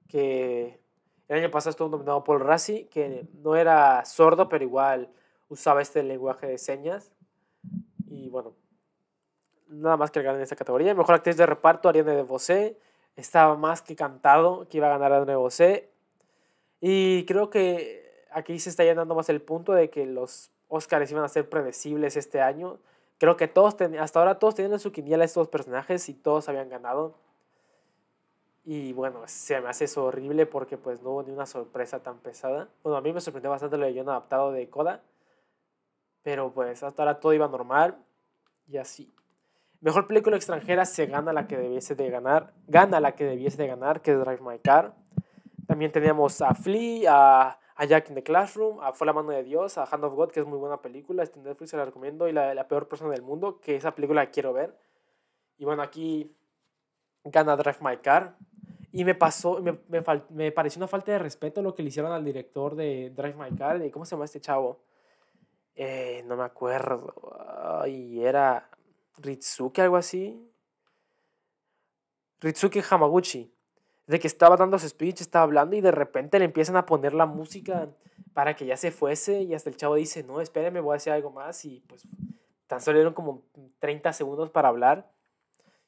que 0.08 0.80
el 1.28 1.38
año 1.38 1.52
pasado 1.52 1.72
estuvo 1.72 1.90
nominado 1.90 2.24
Paul 2.24 2.40
Rassi, 2.40 2.86
que 2.86 3.28
no 3.34 3.56
era 3.56 4.04
sordo, 4.06 4.50
pero 4.50 4.64
igual 4.64 5.10
usaba 5.50 5.82
este 5.82 6.02
lenguaje 6.04 6.48
de 6.48 6.58
señas. 6.58 7.12
Y 8.08 8.30
bueno, 8.30 8.54
nada 9.68 9.98
más 9.98 10.12
que 10.12 10.22
ganar 10.22 10.38
en 10.38 10.44
esta 10.44 10.56
categoría. 10.56 10.96
Mejor 10.96 11.16
actriz 11.16 11.38
de 11.38 11.46
reparto, 11.46 11.90
Ariana 11.90 12.14
DeBose. 12.14 12.78
Estaba 13.16 13.56
más 13.56 13.82
que 13.82 13.96
cantado 13.96 14.68
que 14.70 14.78
iba 14.78 14.88
a 14.88 14.92
ganar 14.92 15.12
Ariana 15.12 15.34
DeBose. 15.34 15.90
Y 16.82 17.26
creo 17.26 17.50
que 17.50 18.09
aquí 18.32 18.60
se 18.60 18.70
está 18.70 18.84
llenando 18.84 19.16
más 19.16 19.30
el 19.30 19.42
punto 19.42 19.74
de 19.74 19.90
que 19.90 20.06
los 20.06 20.52
Oscars 20.68 21.12
iban 21.12 21.24
a 21.24 21.30
ser 21.30 21.50
predecibles 21.50 22.16
este 22.18 22.42
año. 22.42 22.78
Creo 23.18 23.38
que 23.38 23.48
todos, 23.48 23.76
hasta 24.00 24.20
ahora 24.20 24.40
todos 24.40 24.56
tenían 24.56 24.74
en 24.74 24.80
su 24.80 24.92
quiniela 24.92 25.26
estos 25.26 25.48
personajes 25.48 26.08
y 26.10 26.14
todos 26.14 26.48
habían 26.48 26.70
ganado. 26.70 27.16
Y 28.66 28.94
bueno, 28.94 29.22
se 29.26 29.60
me 29.62 29.70
hace 29.70 29.86
eso 29.86 30.06
horrible 30.06 30.46
porque 30.46 30.78
pues 30.78 31.02
no 31.02 31.12
hubo 31.12 31.24
ni 31.24 31.32
una 31.32 31.46
sorpresa 31.46 32.02
tan 32.02 32.20
pesada. 32.20 32.70
Bueno, 32.84 32.98
a 32.98 33.02
mí 33.02 33.12
me 33.12 33.20
sorprendió 33.20 33.50
bastante 33.50 33.78
lo 33.78 33.86
de 33.86 33.94
guion 33.94 34.10
adaptado 34.10 34.52
de 34.52 34.70
Coda. 34.70 35.02
Pero 36.24 36.52
pues 36.52 36.84
hasta 36.84 37.02
ahora 37.02 37.20
todo 37.20 37.34
iba 37.34 37.48
normal 37.48 37.98
y 38.68 38.78
así. 38.78 39.12
Mejor 39.82 40.08
película 40.08 40.36
extranjera 40.36 40.86
se 40.86 41.06
gana 41.06 41.32
la 41.32 41.48
que 41.48 41.58
debiese 41.58 41.96
de 41.96 42.10
ganar, 42.10 42.54
gana 42.68 43.00
la 43.00 43.16
que 43.16 43.24
debiese 43.24 43.58
de 43.58 43.68
ganar, 43.68 44.02
que 44.02 44.12
es 44.12 44.20
Drive 44.20 44.42
My 44.42 44.60
Car. 44.60 44.94
También 45.68 45.92
teníamos 45.92 46.42
a 46.42 46.54
Flea, 46.54 47.12
a, 47.14 47.60
a 47.80 47.86
Jack 47.86 48.10
in 48.10 48.16
the 48.16 48.24
Classroom, 48.24 48.82
a 48.82 48.92
Fue 48.92 49.08
la 49.08 49.14
mano 49.14 49.30
de 49.30 49.42
Dios, 49.42 49.78
a 49.78 49.86
Hand 49.86 50.04
of 50.04 50.14
God, 50.14 50.32
que 50.32 50.42
es 50.42 50.46
muy 50.46 50.58
buena 50.58 50.82
película, 50.82 51.24
este 51.24 51.40
Netflix 51.40 51.72
se 51.72 51.78
la 51.78 51.86
recomiendo, 51.86 52.28
y 52.28 52.34
la, 52.34 52.54
la 52.54 52.68
peor 52.68 52.90
persona 52.90 53.12
del 53.12 53.22
mundo, 53.22 53.62
que 53.62 53.78
esa 53.78 53.96
película 53.96 54.22
la 54.22 54.32
quiero 54.32 54.52
ver. 54.52 54.78
Y 55.58 55.64
bueno, 55.64 55.82
aquí 55.82 56.36
gana 57.24 57.56
Drive 57.56 57.78
My 57.80 57.96
Car. 57.98 58.36
Y 58.92 59.06
me 59.06 59.16
pasó, 59.16 59.62
me, 59.62 59.80
me, 59.88 60.04
me, 60.30 60.52
pareció 60.52 60.80
una 60.80 60.88
falta 60.88 61.14
de 61.14 61.20
respeto 61.20 61.62
lo 61.62 61.74
que 61.74 61.82
le 61.82 61.88
hicieron 61.88 62.12
al 62.12 62.26
director 62.26 62.76
de 62.76 63.12
Drive 63.12 63.36
My 63.36 63.56
Car. 63.58 63.80
De, 63.80 63.90
¿Cómo 63.92 64.04
se 64.04 64.12
llama 64.12 64.26
este 64.26 64.42
chavo? 64.42 64.82
Eh, 65.74 66.22
no 66.26 66.36
me 66.36 66.44
acuerdo. 66.44 67.14
Y 67.88 68.22
era 68.22 68.70
Ritsuke, 69.20 69.80
algo 69.80 69.96
así. 69.96 70.52
Ritsuke 72.42 72.84
Hamaguchi. 72.90 73.54
De 74.10 74.20
que 74.20 74.26
estaba 74.26 74.58
dando 74.58 74.80
su 74.80 74.90
speech, 74.90 75.22
estaba 75.22 75.44
hablando 75.44 75.76
y 75.76 75.82
de 75.82 75.92
repente 75.92 76.40
le 76.40 76.46
empiezan 76.46 76.76
a 76.76 76.88
poner 76.88 77.14
la 77.14 77.28
música 77.28 77.90
para 78.34 78.56
que 78.56 78.66
ya 78.66 78.76
se 78.76 78.90
fuese 78.90 79.44
y 79.44 79.54
hasta 79.54 79.70
el 79.70 79.78
chavo 79.78 79.94
dice, 79.94 80.24
no, 80.24 80.42
espérame, 80.42 80.82
voy 80.82 80.94
a 80.94 80.98
hacer 80.98 81.14
algo 81.14 81.30
más 81.30 81.64
y 81.66 81.84
pues 81.88 82.08
tan 82.66 82.82
solo 82.82 82.98
dieron 82.98 83.14
como 83.14 83.44
30 83.78 84.12
segundos 84.14 84.50
para 84.50 84.70
hablar 84.70 85.12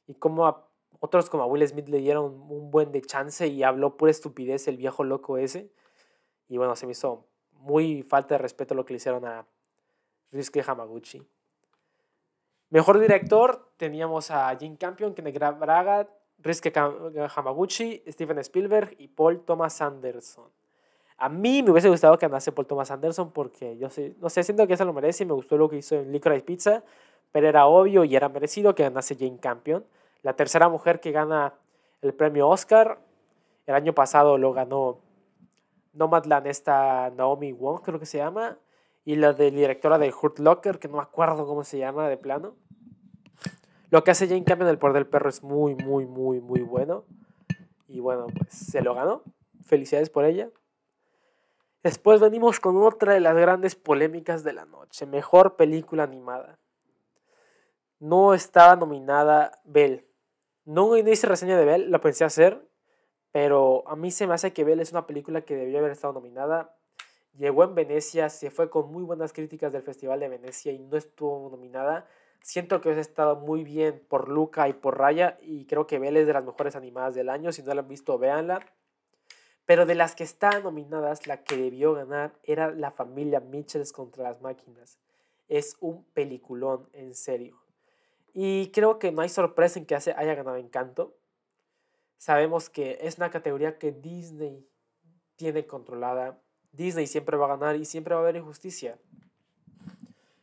y 0.06 0.14
como 0.14 0.46
a 0.46 0.68
otros 1.00 1.28
como 1.28 1.42
a 1.42 1.46
Will 1.46 1.66
Smith 1.66 1.88
le 1.88 1.98
dieron 1.98 2.24
un 2.48 2.70
buen 2.70 2.92
de 2.92 3.02
chance 3.02 3.48
y 3.48 3.64
habló 3.64 3.96
pura 3.96 4.12
estupidez 4.12 4.68
el 4.68 4.76
viejo 4.76 5.02
loco 5.02 5.36
ese 5.36 5.72
y 6.48 6.58
bueno, 6.58 6.76
se 6.76 6.86
me 6.86 6.92
hizo 6.92 7.26
muy 7.50 8.04
falta 8.04 8.36
de 8.36 8.38
respeto 8.38 8.76
lo 8.76 8.84
que 8.84 8.92
le 8.92 8.98
hicieron 8.98 9.24
a 9.24 9.44
Ritsuke 10.30 10.62
Hamaguchi. 10.64 11.26
Mejor 12.70 13.00
director 13.00 13.72
teníamos 13.76 14.30
a 14.30 14.56
Jim 14.56 14.76
Campion, 14.76 15.12
Kenneth 15.12 15.58
Braga, 15.58 16.08
Rizke 16.42 16.72
Hamaguchi, 17.34 18.02
Steven 18.08 18.38
Spielberg 18.38 18.94
y 18.98 19.08
Paul 19.08 19.40
Thomas 19.40 19.80
Anderson. 19.80 20.46
A 21.16 21.28
mí 21.28 21.62
me 21.62 21.70
hubiese 21.70 21.88
gustado 21.88 22.18
que 22.18 22.26
ganase 22.26 22.50
Paul 22.50 22.66
Thomas 22.66 22.90
Anderson 22.90 23.30
porque 23.30 23.78
yo 23.78 23.88
sé, 23.90 24.16
no 24.20 24.28
sé, 24.28 24.42
siento 24.42 24.66
que 24.66 24.76
se 24.76 24.84
lo 24.84 24.92
merece 24.92 25.22
y 25.22 25.26
me 25.26 25.34
gustó 25.34 25.56
lo 25.56 25.68
que 25.68 25.76
hizo 25.76 25.94
en 25.94 26.10
Licorice 26.10 26.42
Pizza, 26.42 26.82
pero 27.30 27.48
era 27.48 27.66
obvio 27.66 28.04
y 28.04 28.16
era 28.16 28.28
merecido 28.28 28.74
que 28.74 28.82
ganase 28.82 29.14
Jane 29.14 29.38
Campion. 29.38 29.84
La 30.22 30.34
tercera 30.34 30.68
mujer 30.68 31.00
que 31.00 31.12
gana 31.12 31.54
el 32.00 32.12
premio 32.12 32.48
Oscar, 32.48 32.98
el 33.66 33.74
año 33.74 33.92
pasado 33.92 34.36
lo 34.36 34.52
ganó 34.52 34.98
Nomadland, 35.92 36.46
esta 36.46 37.10
Naomi 37.10 37.52
Wong 37.52 37.82
creo 37.82 38.00
que 38.00 38.06
se 38.06 38.18
llama, 38.18 38.58
y 39.04 39.16
la 39.16 39.32
de 39.32 39.50
directora 39.50 39.98
de 39.98 40.12
Hurt 40.12 40.38
Locker, 40.38 40.78
que 40.78 40.88
no 40.88 40.96
me 40.96 41.02
acuerdo 41.02 41.46
cómo 41.46 41.64
se 41.64 41.78
llama 41.78 42.08
de 42.08 42.16
plano. 42.16 42.54
Lo 43.92 44.02
que 44.02 44.10
hace 44.10 44.26
Jane 44.26 44.42
Campion 44.42 44.70
el 44.70 44.78
poder 44.78 44.94
del 44.94 45.06
perro 45.06 45.28
es 45.28 45.42
muy, 45.42 45.74
muy, 45.74 46.06
muy, 46.06 46.40
muy 46.40 46.62
bueno. 46.62 47.04
Y 47.88 48.00
bueno, 48.00 48.26
pues 48.26 48.48
se 48.48 48.80
lo 48.80 48.94
ganó. 48.94 49.22
Felicidades 49.66 50.08
por 50.08 50.24
ella. 50.24 50.48
Después 51.82 52.18
venimos 52.18 52.58
con 52.58 52.82
otra 52.82 53.12
de 53.12 53.20
las 53.20 53.36
grandes 53.36 53.74
polémicas 53.74 54.44
de 54.44 54.54
la 54.54 54.64
noche. 54.64 55.04
Mejor 55.04 55.56
película 55.56 56.04
animada. 56.04 56.58
No 57.98 58.32
estaba 58.32 58.76
nominada 58.76 59.60
Belle. 59.64 60.08
No 60.64 60.96
hice 60.96 61.26
reseña 61.26 61.58
de 61.58 61.66
Belle, 61.66 61.88
la 61.90 62.00
pensé 62.00 62.24
hacer, 62.24 62.66
pero 63.30 63.86
a 63.86 63.94
mí 63.94 64.10
se 64.10 64.26
me 64.26 64.32
hace 64.32 64.54
que 64.54 64.64
Belle 64.64 64.80
es 64.80 64.92
una 64.92 65.06
película 65.06 65.42
que 65.42 65.54
debió 65.54 65.80
haber 65.80 65.92
estado 65.92 66.14
nominada 66.14 66.74
llegó 67.38 67.64
en 67.64 67.74
Venecia, 67.74 68.28
se 68.28 68.50
fue 68.50 68.70
con 68.70 68.90
muy 68.90 69.02
buenas 69.02 69.32
críticas 69.32 69.72
del 69.72 69.82
Festival 69.82 70.20
de 70.20 70.28
Venecia 70.28 70.72
y 70.72 70.78
no 70.78 70.96
estuvo 70.96 71.48
nominada. 71.50 72.06
Siento 72.42 72.80
que 72.80 72.90
ha 72.90 72.98
estado 72.98 73.36
muy 73.36 73.64
bien 73.64 74.04
por 74.08 74.28
Luca 74.28 74.68
y 74.68 74.72
por 74.72 74.98
Raya 74.98 75.38
y 75.42 75.66
creo 75.66 75.86
que 75.86 75.98
Belle 75.98 76.20
es 76.20 76.26
de 76.26 76.32
las 76.32 76.44
mejores 76.44 76.76
animadas 76.76 77.14
del 77.14 77.28
año. 77.28 77.52
Si 77.52 77.62
no 77.62 77.72
la 77.74 77.82
han 77.82 77.88
visto, 77.88 78.18
véanla. 78.18 78.66
Pero 79.64 79.86
de 79.86 79.94
las 79.94 80.14
que 80.14 80.24
están 80.24 80.64
nominadas, 80.64 81.26
la 81.26 81.44
que 81.44 81.56
debió 81.56 81.94
ganar 81.94 82.32
era 82.42 82.72
La 82.72 82.90
familia 82.90 83.40
Mitchells 83.40 83.92
contra 83.92 84.24
las 84.24 84.40
máquinas. 84.42 84.98
Es 85.48 85.76
un 85.80 86.04
peliculón, 86.12 86.88
en 86.92 87.14
serio. 87.14 87.62
Y 88.34 88.70
creo 88.72 88.98
que 88.98 89.12
no 89.12 89.22
hay 89.22 89.28
sorpresa 89.28 89.78
en 89.78 89.86
que 89.86 89.94
haya 89.94 90.34
ganado 90.34 90.56
Encanto. 90.56 91.14
Sabemos 92.18 92.70
que 92.70 92.98
es 93.02 93.18
una 93.18 93.30
categoría 93.30 93.78
que 93.78 93.92
Disney 93.92 94.66
tiene 95.36 95.66
controlada 95.66 96.40
Disney 96.72 97.06
siempre 97.06 97.36
va 97.36 97.44
a 97.44 97.56
ganar 97.56 97.76
y 97.76 97.84
siempre 97.84 98.14
va 98.14 98.20
a 98.20 98.24
haber 98.24 98.36
injusticia. 98.36 98.98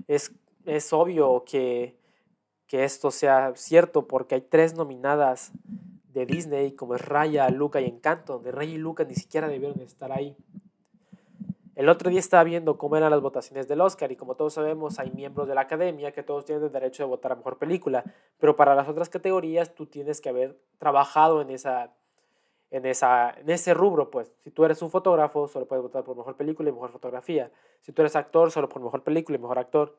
Es, 0.08 0.32
es 0.76 0.94
obvio 0.94 1.44
que, 1.46 1.98
que 2.68 2.84
esto 2.84 3.12
sea 3.12 3.54
cierto 3.56 4.08
porque 4.08 4.36
hay 4.36 4.42
tres 4.42 4.76
nominadas 4.76 5.52
de 6.14 6.26
Disney 6.26 6.74
como 6.74 6.96
es 6.96 7.02
Raya, 7.02 7.50
Luca 7.50 7.82
y 7.82 7.86
Encanto, 7.86 8.34
donde 8.34 8.52
Raya 8.52 8.74
y 8.74 8.78
Luca 8.78 9.04
ni 9.04 9.16
siquiera 9.16 9.48
debieron 9.48 9.80
estar 9.82 10.12
ahí. 10.12 10.36
El 11.76 11.88
otro 11.88 12.10
día 12.10 12.20
estaba 12.20 12.44
viendo 12.44 12.78
cómo 12.78 12.98
eran 12.98 13.10
las 13.10 13.22
votaciones 13.22 13.68
del 13.68 13.80
Oscar 13.80 14.12
y 14.12 14.18
como 14.18 14.36
todos 14.36 14.54
sabemos 14.54 15.00
hay 15.00 15.12
miembros 15.12 15.48
de 15.48 15.56
la 15.56 15.62
academia 15.62 16.12
que 16.12 16.24
todos 16.24 16.44
tienen 16.44 16.66
el 16.66 16.72
derecho 16.72 17.04
de 17.04 17.08
votar 17.08 17.32
a 17.32 17.36
mejor 17.36 17.58
película, 17.58 18.04
pero 18.38 18.56
para 18.56 18.76
las 18.76 18.90
otras 18.90 19.08
categorías 19.08 19.74
tú 19.74 19.86
tienes 19.86 20.20
que 20.20 20.30
haber 20.30 20.60
trabajado 20.78 21.42
en 21.42 21.52
esa 21.52 21.94
en, 22.72 22.86
esa, 22.86 23.32
en 23.32 23.50
ese 23.50 23.74
rubro, 23.74 24.12
pues. 24.12 24.32
Si 24.44 24.52
tú 24.52 24.64
eres 24.64 24.82
un 24.82 24.92
fotógrafo, 24.92 25.48
solo 25.48 25.66
puedes 25.66 25.82
votar 25.82 26.04
por 26.04 26.16
mejor 26.16 26.36
película 26.36 26.70
y 26.70 26.72
mejor 26.72 26.92
fotografía. 26.92 27.52
Si 27.82 27.92
tú 27.92 28.02
eres 28.02 28.16
actor, 28.16 28.52
solo 28.52 28.70
por 28.70 28.82
mejor 28.82 29.02
película 29.02 29.38
y 29.38 29.42
mejor 29.42 29.58
actor. 29.58 29.96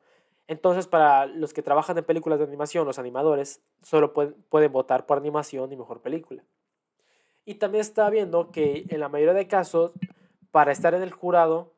Entonces, 0.47 0.87
para 0.87 1.25
los 1.25 1.53
que 1.53 1.61
trabajan 1.61 1.97
en 1.97 2.03
películas 2.03 2.39
de 2.39 2.45
animación, 2.45 2.85
los 2.85 2.99
animadores, 2.99 3.61
solo 3.81 4.13
pueden, 4.13 4.71
votar 4.71 5.05
por 5.05 5.17
animación 5.17 5.71
y 5.71 5.77
mejor 5.77 6.01
película. 6.01 6.43
Y 7.45 7.55
también 7.55 7.81
estaba 7.81 8.09
viendo 8.09 8.51
que 8.51 8.85
en 8.89 8.99
la 8.99 9.09
mayoría 9.09 9.33
de 9.33 9.47
casos, 9.47 9.91
para 10.51 10.71
estar 10.71 10.93
en 10.93 11.03
el 11.03 11.11
jurado, 11.11 11.73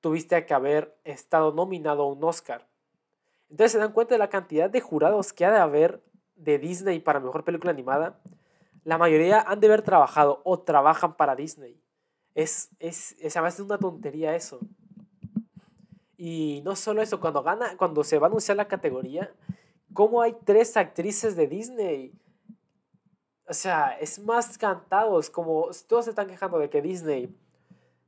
tuviste 0.00 0.44
que 0.46 0.54
haber 0.54 0.96
estado 1.04 1.52
nominado 1.52 2.02
a 2.02 2.06
un 2.06 2.22
Oscar. 2.22 2.66
Entonces 3.48 3.72
se 3.72 3.78
dan 3.78 3.92
cuenta 3.92 4.14
de 4.14 4.18
la 4.18 4.30
cantidad 4.30 4.70
de 4.70 4.80
jurados 4.80 5.32
que 5.32 5.44
ha 5.44 5.50
de 5.50 5.58
haber 5.58 6.02
de 6.36 6.58
Disney 6.58 7.00
para 7.00 7.20
mejor 7.20 7.44
película 7.44 7.72
animada 7.72 8.20
la 8.84 8.98
mayoría 8.98 9.40
han 9.40 9.60
de 9.60 9.66
haber 9.66 9.82
trabajado 9.82 10.40
o 10.44 10.60
trabajan 10.60 11.16
para 11.16 11.36
Disney. 11.36 11.80
Es, 12.34 12.70
es, 12.78 13.16
es, 13.20 13.36
es 13.36 13.60
una 13.60 13.78
tontería 13.78 14.34
eso. 14.34 14.60
Y 16.22 16.60
no 16.66 16.76
solo 16.76 17.00
eso, 17.00 17.18
cuando 17.18 17.42
gana, 17.42 17.78
cuando 17.78 18.04
se 18.04 18.18
va 18.18 18.26
a 18.26 18.28
anunciar 18.28 18.54
la 18.54 18.68
categoría, 18.68 19.32
¿cómo 19.94 20.20
hay 20.20 20.36
tres 20.44 20.76
actrices 20.76 21.34
de 21.34 21.46
Disney? 21.46 22.12
O 23.48 23.54
sea, 23.54 23.96
es 23.98 24.18
más 24.18 24.58
cantado, 24.58 25.18
es 25.18 25.30
como 25.30 25.70
todos 25.88 26.04
se 26.04 26.10
están 26.10 26.26
quejando 26.26 26.58
de 26.58 26.68
que 26.68 26.82
Disney 26.82 27.34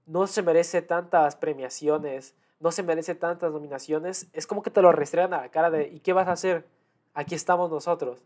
no 0.04 0.26
se 0.26 0.42
merece 0.42 0.82
tantas 0.82 1.36
premiaciones, 1.36 2.34
no 2.60 2.70
se 2.70 2.82
merece 2.82 3.14
tantas 3.14 3.50
nominaciones, 3.50 4.28
es 4.34 4.46
como 4.46 4.62
que 4.62 4.70
te 4.70 4.82
lo 4.82 4.92
restregan 4.92 5.32
a 5.32 5.40
la 5.40 5.50
cara 5.50 5.70
de 5.70 5.88
¿y 5.88 6.00
qué 6.00 6.12
vas 6.12 6.28
a 6.28 6.32
hacer? 6.32 6.66
Aquí 7.14 7.34
estamos 7.34 7.70
nosotros. 7.70 8.22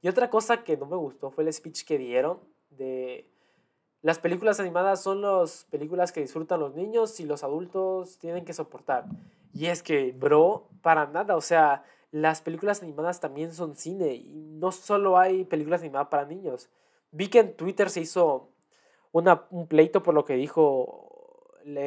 Y 0.00 0.08
otra 0.08 0.30
cosa 0.30 0.64
que 0.64 0.76
no 0.76 0.86
me 0.86 0.96
gustó 0.96 1.30
fue 1.30 1.44
el 1.44 1.52
speech 1.52 1.84
que 1.84 1.96
dieron 1.96 2.40
de 2.70 3.30
las 4.02 4.18
películas 4.18 4.58
animadas 4.58 5.00
son 5.00 5.22
las 5.22 5.64
películas 5.70 6.10
que 6.10 6.20
disfrutan 6.20 6.60
los 6.60 6.74
niños 6.74 7.20
y 7.20 7.24
los 7.24 7.44
adultos 7.44 8.18
tienen 8.18 8.44
que 8.44 8.52
soportar. 8.52 9.06
Y 9.54 9.66
es 9.66 9.82
que, 9.82 10.12
bro, 10.12 10.68
para 10.82 11.06
nada, 11.06 11.36
o 11.36 11.40
sea, 11.40 11.84
las 12.10 12.42
películas 12.42 12.82
animadas 12.82 13.20
también 13.20 13.52
son 13.52 13.76
cine 13.76 14.14
y 14.14 14.34
no 14.34 14.72
solo 14.72 15.18
hay 15.18 15.44
películas 15.44 15.82
animadas 15.82 16.08
para 16.08 16.26
niños. 16.26 16.68
Vi 17.12 17.28
que 17.28 17.38
en 17.38 17.56
Twitter 17.56 17.90
se 17.90 18.00
hizo 18.00 18.48
una, 19.12 19.46
un 19.50 19.68
pleito 19.68 20.02
por 20.02 20.14
lo 20.14 20.24
que 20.24 20.34
dijo 20.34 21.52
el, 21.64 21.78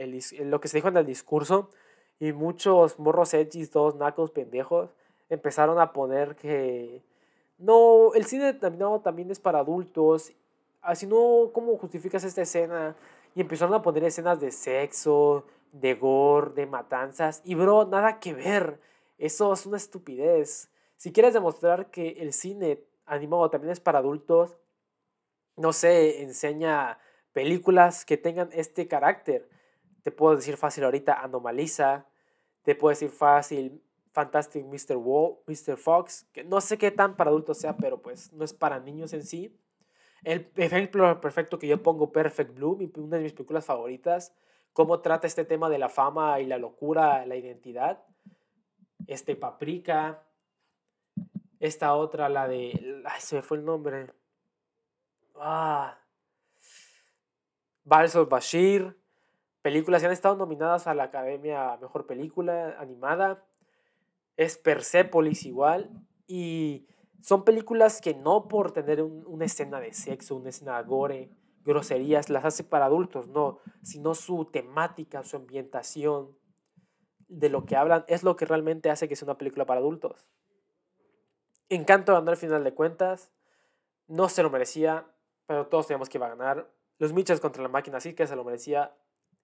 el, 0.00 0.50
lo 0.50 0.60
que 0.60 0.68
se 0.68 0.78
dijo 0.78 0.88
en 0.88 0.96
el 0.96 1.06
discurso 1.06 1.70
y 2.18 2.32
muchos 2.32 2.98
morros 2.98 3.32
edgys, 3.32 3.70
todos 3.70 3.94
nacos 3.94 4.32
pendejos, 4.32 4.90
empezaron 5.28 5.78
a 5.78 5.92
poner 5.92 6.34
que 6.34 7.02
no, 7.58 8.12
el 8.14 8.24
cine 8.24 8.46
determinado 8.46 9.00
también 9.00 9.30
es 9.30 9.38
para 9.38 9.60
adultos 9.60 10.32
así 10.84 11.06
no, 11.06 11.50
¿cómo 11.52 11.76
justificas 11.78 12.24
esta 12.24 12.42
escena? 12.42 12.96
Y 13.34 13.40
empezaron 13.40 13.74
a 13.74 13.82
poner 13.82 14.04
escenas 14.04 14.40
de 14.40 14.50
sexo, 14.50 15.46
de 15.72 15.94
gore, 15.94 16.52
de 16.54 16.66
matanzas. 16.66 17.42
Y 17.44 17.54
bro, 17.56 17.86
nada 17.86 18.20
que 18.20 18.32
ver. 18.32 18.80
Eso 19.18 19.52
es 19.52 19.66
una 19.66 19.76
estupidez. 19.76 20.70
Si 20.96 21.12
quieres 21.12 21.34
demostrar 21.34 21.90
que 21.90 22.10
el 22.20 22.32
cine 22.32 22.84
animado 23.06 23.50
también 23.50 23.72
es 23.72 23.80
para 23.80 23.98
adultos, 23.98 24.56
no 25.56 25.72
sé, 25.72 26.22
enseña 26.22 26.98
películas 27.32 28.04
que 28.04 28.16
tengan 28.16 28.50
este 28.52 28.88
carácter. 28.88 29.48
Te 30.02 30.10
puedo 30.10 30.36
decir 30.36 30.56
fácil 30.56 30.84
ahorita 30.84 31.14
Anomaliza. 31.14 32.06
Te 32.62 32.74
puedo 32.74 32.90
decir 32.90 33.10
fácil 33.10 33.82
Fantastic 34.12 34.64
Mr. 34.64 34.96
Wall, 34.96 35.38
Mr. 35.46 35.76
Fox. 35.76 36.26
Que 36.32 36.44
no 36.44 36.60
sé 36.60 36.78
qué 36.78 36.90
tan 36.90 37.16
para 37.16 37.30
adultos 37.30 37.58
sea, 37.58 37.76
pero 37.76 38.00
pues 38.00 38.32
no 38.32 38.44
es 38.44 38.52
para 38.52 38.78
niños 38.80 39.12
en 39.12 39.24
sí. 39.24 39.56
El 40.24 40.50
ejemplo 40.56 41.20
perfecto 41.20 41.58
que 41.58 41.66
yo 41.66 41.82
pongo, 41.82 42.10
Perfect 42.10 42.54
Blue, 42.54 42.90
una 42.96 43.18
de 43.18 43.22
mis 43.22 43.34
películas 43.34 43.66
favoritas, 43.66 44.34
cómo 44.72 45.00
trata 45.00 45.26
este 45.26 45.44
tema 45.44 45.68
de 45.68 45.78
la 45.78 45.90
fama 45.90 46.40
y 46.40 46.46
la 46.46 46.56
locura, 46.56 47.26
la 47.26 47.36
identidad. 47.36 48.02
Este 49.06 49.36
Paprika, 49.36 50.22
esta 51.60 51.94
otra, 51.94 52.30
la 52.30 52.48
de... 52.48 53.02
Ay, 53.04 53.20
se 53.20 53.36
me 53.36 53.42
fue 53.42 53.58
el 53.58 53.66
nombre. 53.66 54.10
Ah. 55.36 55.98
Balsos 57.84 58.28
Bashir. 58.28 58.98
Películas 59.60 60.00
que 60.02 60.06
han 60.06 60.12
estado 60.12 60.36
nominadas 60.36 60.86
a 60.86 60.94
la 60.94 61.04
Academia 61.04 61.76
Mejor 61.78 62.06
Película 62.06 62.76
Animada. 62.78 63.44
Es 64.36 64.56
Persepolis 64.56 65.44
igual. 65.44 65.90
Y 66.26 66.86
son 67.24 67.42
películas 67.42 68.02
que 68.02 68.12
no 68.12 68.48
por 68.48 68.72
tener 68.72 69.00
una 69.00 69.46
escena 69.46 69.80
de 69.80 69.94
sexo, 69.94 70.36
una 70.36 70.50
escena 70.50 70.76
de 70.76 70.84
gore, 70.84 71.30
groserías, 71.64 72.28
las 72.28 72.44
hace 72.44 72.64
para 72.64 72.84
adultos, 72.84 73.28
no, 73.28 73.60
sino 73.82 74.14
su 74.14 74.44
temática, 74.44 75.22
su 75.22 75.38
ambientación, 75.38 76.36
de 77.26 77.48
lo 77.48 77.64
que 77.64 77.76
hablan, 77.76 78.04
es 78.08 78.24
lo 78.24 78.36
que 78.36 78.44
realmente 78.44 78.90
hace 78.90 79.08
que 79.08 79.16
sea 79.16 79.24
una 79.24 79.38
película 79.38 79.64
para 79.64 79.80
adultos. 79.80 80.28
Encanto 81.70 82.12
ganó 82.12 82.30
al 82.30 82.36
final 82.36 82.62
de 82.62 82.74
cuentas, 82.74 83.32
no 84.06 84.28
se 84.28 84.42
lo 84.42 84.50
merecía, 84.50 85.06
pero 85.46 85.66
todos 85.68 85.86
teníamos 85.86 86.10
que 86.10 86.18
iba 86.18 86.26
a 86.26 86.36
ganar. 86.36 86.70
Los 86.98 87.14
Mitchells 87.14 87.40
contra 87.40 87.62
la 87.62 87.70
máquina 87.70 88.00
sí 88.00 88.12
que 88.12 88.26
se 88.26 88.36
lo 88.36 88.44
merecía, 88.44 88.94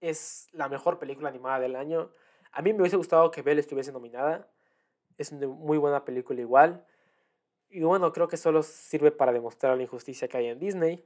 es 0.02 0.48
la 0.52 0.68
mejor 0.68 0.98
película 0.98 1.30
animada 1.30 1.60
del 1.60 1.76
año. 1.76 2.12
A 2.52 2.60
mí 2.60 2.74
me 2.74 2.80
hubiese 2.80 2.98
gustado 2.98 3.30
que 3.30 3.40
Belle 3.40 3.62
estuviese 3.62 3.90
nominada, 3.90 4.50
es 5.16 5.32
una 5.32 5.46
muy 5.46 5.78
buena 5.78 6.04
película 6.04 6.42
igual. 6.42 6.84
Y 7.70 7.82
bueno, 7.82 8.12
creo 8.12 8.26
que 8.26 8.36
solo 8.36 8.62
sirve 8.62 9.12
para 9.12 9.32
demostrar 9.32 9.76
la 9.76 9.82
injusticia 9.82 10.26
que 10.28 10.36
hay 10.36 10.46
en 10.48 10.58
Disney 10.58 11.04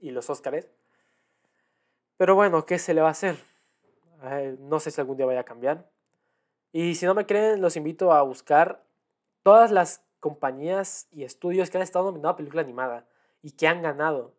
y 0.00 0.10
los 0.10 0.28
Óscares. 0.28 0.68
Pero 2.16 2.34
bueno, 2.34 2.66
¿qué 2.66 2.78
se 2.78 2.94
le 2.94 3.00
va 3.00 3.08
a 3.08 3.12
hacer? 3.12 3.36
no 4.58 4.80
sé 4.80 4.90
si 4.90 5.00
algún 5.00 5.16
día 5.16 5.24
vaya 5.24 5.40
a 5.40 5.44
cambiar. 5.44 5.90
Y 6.72 6.94
si 6.96 7.06
no 7.06 7.14
me 7.14 7.24
creen, 7.24 7.62
los 7.62 7.76
invito 7.76 8.12
a 8.12 8.20
buscar 8.20 8.84
todas 9.42 9.70
las 9.70 10.04
compañías 10.20 11.08
y 11.10 11.24
estudios 11.24 11.70
que 11.70 11.78
han 11.78 11.82
estado 11.82 12.04
nominados 12.06 12.34
a 12.34 12.36
película 12.36 12.60
animada 12.60 13.06
y 13.42 13.52
que 13.52 13.66
han 13.66 13.80
ganado. 13.80 14.34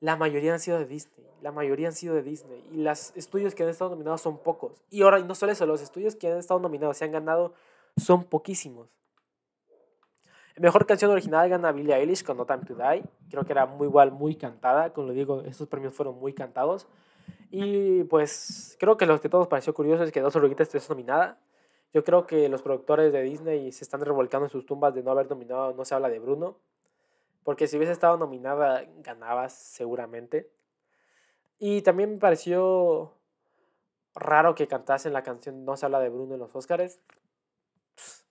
La 0.00 0.16
mayoría 0.16 0.54
han 0.54 0.60
sido 0.60 0.78
de 0.78 0.86
Disney. 0.86 1.26
La 1.42 1.52
mayoría 1.52 1.88
han 1.88 1.94
sido 1.94 2.14
de 2.14 2.22
Disney. 2.22 2.66
Y 2.72 2.78
los 2.78 3.14
estudios 3.16 3.54
que 3.54 3.62
han 3.62 3.68
estado 3.68 3.90
nominados 3.90 4.22
son 4.22 4.38
pocos. 4.38 4.82
Y 4.90 5.02
ahora, 5.02 5.18
no 5.18 5.34
solo 5.34 5.52
eso, 5.52 5.66
los 5.66 5.82
estudios 5.82 6.16
que 6.16 6.32
han 6.32 6.38
estado 6.38 6.60
nominados 6.60 7.00
y 7.00 7.04
han 7.04 7.12
ganado 7.12 7.52
son 7.98 8.24
poquísimos. 8.24 8.88
Mejor 10.58 10.86
canción 10.86 11.10
original 11.10 11.50
gana 11.50 11.70
Billie 11.70 11.94
Eilish 11.94 12.24
con 12.24 12.38
No 12.38 12.46
Time 12.46 12.64
to 12.64 12.74
Die. 12.74 13.04
Creo 13.28 13.44
que 13.44 13.52
era 13.52 13.66
muy 13.66 13.88
igual, 13.88 14.10
muy 14.10 14.36
cantada. 14.36 14.90
Como 14.90 15.08
lo 15.08 15.12
digo, 15.12 15.42
estos 15.42 15.68
premios 15.68 15.92
fueron 15.92 16.18
muy 16.18 16.32
cantados. 16.32 16.86
Y 17.50 18.04
pues 18.04 18.74
creo 18.80 18.96
que 18.96 19.04
lo 19.04 19.20
que 19.20 19.28
todos 19.28 19.48
pareció 19.48 19.74
curioso 19.74 20.02
es 20.02 20.12
que 20.12 20.22
Dos 20.22 20.34
Oruguitas 20.34 20.74
esté 20.74 20.88
nominada. 20.88 21.38
Yo 21.92 22.04
creo 22.04 22.26
que 22.26 22.48
los 22.48 22.62
productores 22.62 23.12
de 23.12 23.22
Disney 23.22 23.70
se 23.70 23.84
están 23.84 24.00
revolcando 24.00 24.46
en 24.46 24.50
sus 24.50 24.64
tumbas 24.64 24.94
de 24.94 25.02
no 25.02 25.10
haber 25.10 25.28
nominado 25.28 25.74
No 25.74 25.84
se 25.84 25.94
habla 25.94 26.08
de 26.08 26.20
Bruno. 26.20 26.56
Porque 27.44 27.68
si 27.68 27.76
hubiese 27.76 27.92
estado 27.92 28.16
nominada, 28.16 28.82
ganabas 29.02 29.52
seguramente. 29.52 30.50
Y 31.58 31.82
también 31.82 32.12
me 32.12 32.18
pareció 32.18 33.12
raro 34.14 34.54
que 34.54 34.66
cantasen 34.66 35.12
la 35.12 35.22
canción 35.22 35.66
No 35.66 35.76
se 35.76 35.84
habla 35.84 36.00
de 36.00 36.08
Bruno 36.08 36.32
en 36.32 36.40
los 36.40 36.56
Oscars. 36.56 36.98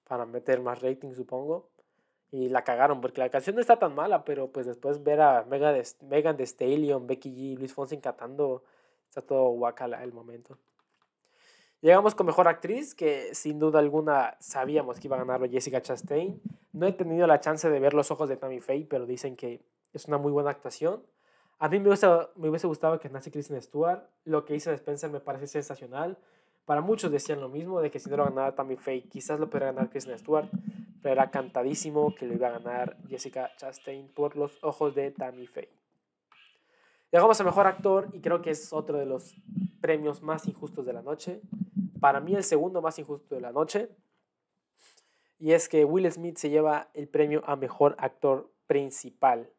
Para 0.07 0.25
meter 0.25 0.59
más 0.61 0.81
rating, 0.81 1.13
supongo. 1.13 1.74
Y 2.35 2.49
la 2.49 2.65
cagaron, 2.65 2.99
porque 2.99 3.21
la 3.21 3.29
canción 3.29 3.55
no 3.55 3.61
está 3.61 3.79
tan 3.79 3.95
mala, 3.95 4.25
pero 4.25 4.51
pues 4.51 4.65
después 4.65 5.01
ver 5.01 5.21
a 5.21 5.45
Megan 5.45 6.35
Thee 6.35 6.45
Stallion, 6.45 7.07
Becky 7.07 7.31
G 7.31 7.57
Luis 7.57 7.73
Fonsi 7.73 7.97
cantando, 7.99 8.61
está 9.07 9.21
todo 9.21 9.51
guacala 9.51 10.03
el 10.03 10.11
momento. 10.11 10.57
Llegamos 11.79 12.13
con 12.13 12.25
Mejor 12.25 12.49
Actriz, 12.49 12.93
que 12.93 13.33
sin 13.33 13.57
duda 13.57 13.79
alguna 13.79 14.35
sabíamos 14.41 14.99
que 14.99 15.07
iba 15.07 15.15
a 15.15 15.19
ganarlo 15.19 15.49
Jessica 15.49 15.81
Chastain. 15.81 16.41
No 16.73 16.85
he 16.85 16.91
tenido 16.91 17.25
la 17.25 17.39
chance 17.39 17.69
de 17.69 17.79
ver 17.79 17.93
Los 17.93 18.11
Ojos 18.11 18.27
de 18.27 18.35
Tammy 18.35 18.59
Faye, 18.59 18.85
pero 18.89 19.05
dicen 19.05 19.37
que 19.37 19.61
es 19.93 20.05
una 20.09 20.17
muy 20.17 20.33
buena 20.33 20.49
actuación. 20.49 21.03
A 21.57 21.69
mí 21.69 21.79
me 21.79 21.87
hubiese, 21.87 22.05
me 22.35 22.49
hubiese 22.49 22.67
gustado 22.67 22.99
que 22.99 23.07
nace 23.07 23.31
Kristen 23.31 23.61
Stewart. 23.61 24.03
Lo 24.25 24.43
que 24.43 24.55
hizo 24.55 24.73
Spencer 24.73 25.09
me 25.09 25.21
parece 25.21 25.47
sensacional. 25.47 26.17
Para 26.65 26.81
muchos 26.81 27.13
decían 27.13 27.39
lo 27.39 27.47
mismo, 27.47 27.79
de 27.79 27.91
que 27.91 27.99
si 27.99 28.09
no 28.09 28.17
lo 28.17 28.25
ganaba 28.25 28.55
Tammy 28.55 28.75
Faye, 28.75 29.03
quizás 29.03 29.39
lo 29.39 29.49
podría 29.49 29.67
ganar 29.67 29.89
Kristen 29.89 30.19
Stewart 30.19 30.49
era 31.09 31.31
cantadísimo 31.31 32.13
que 32.15 32.25
lo 32.25 32.33
iba 32.33 32.47
a 32.47 32.59
ganar 32.59 32.97
Jessica 33.07 33.51
Chastain 33.57 34.07
por 34.09 34.35
los 34.35 34.63
ojos 34.63 34.95
de 34.95 35.11
Tammy 35.11 35.47
Faye. 35.47 35.69
Llegamos 37.11 37.39
a 37.39 37.43
Mejor 37.43 37.67
Actor 37.67 38.09
y 38.13 38.19
creo 38.19 38.41
que 38.41 38.51
es 38.51 38.73
otro 38.73 38.97
de 38.97 39.05
los 39.05 39.35
premios 39.81 40.21
más 40.21 40.47
injustos 40.47 40.85
de 40.85 40.93
la 40.93 41.01
noche. 41.01 41.41
Para 41.99 42.19
mí 42.19 42.35
el 42.35 42.43
segundo 42.43 42.81
más 42.81 42.99
injusto 42.99 43.35
de 43.35 43.41
la 43.41 43.51
noche. 43.51 43.89
Y 45.39 45.51
es 45.51 45.69
que 45.69 45.85
Will 45.85 46.11
Smith 46.11 46.37
se 46.37 46.49
lleva 46.49 46.89
el 46.93 47.07
premio 47.07 47.43
a 47.45 47.55
Mejor 47.55 47.95
Actor 47.99 48.51
Principal. 48.67 49.49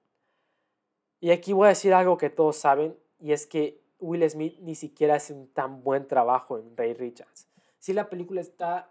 Y 1.20 1.30
aquí 1.30 1.52
voy 1.52 1.66
a 1.66 1.68
decir 1.70 1.94
algo 1.94 2.18
que 2.18 2.30
todos 2.30 2.56
saben, 2.56 2.96
y 3.18 3.32
es 3.32 3.46
que 3.46 3.80
Will 3.98 4.28
Smith 4.28 4.58
ni 4.60 4.74
siquiera 4.74 5.14
hace 5.14 5.32
un 5.32 5.48
tan 5.52 5.82
buen 5.82 6.06
trabajo 6.06 6.58
en 6.58 6.76
Ray 6.76 6.94
Richards. 6.94 7.48
Si 7.78 7.92
la 7.92 8.10
película 8.10 8.40
está 8.40 8.90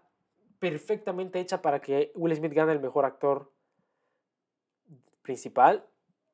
perfectamente 0.70 1.38
hecha 1.38 1.62
para 1.62 1.80
que 1.80 2.10
Will 2.16 2.34
Smith 2.34 2.52
gane 2.52 2.72
el 2.72 2.80
mejor 2.80 3.04
actor 3.04 3.52
principal, 5.22 5.86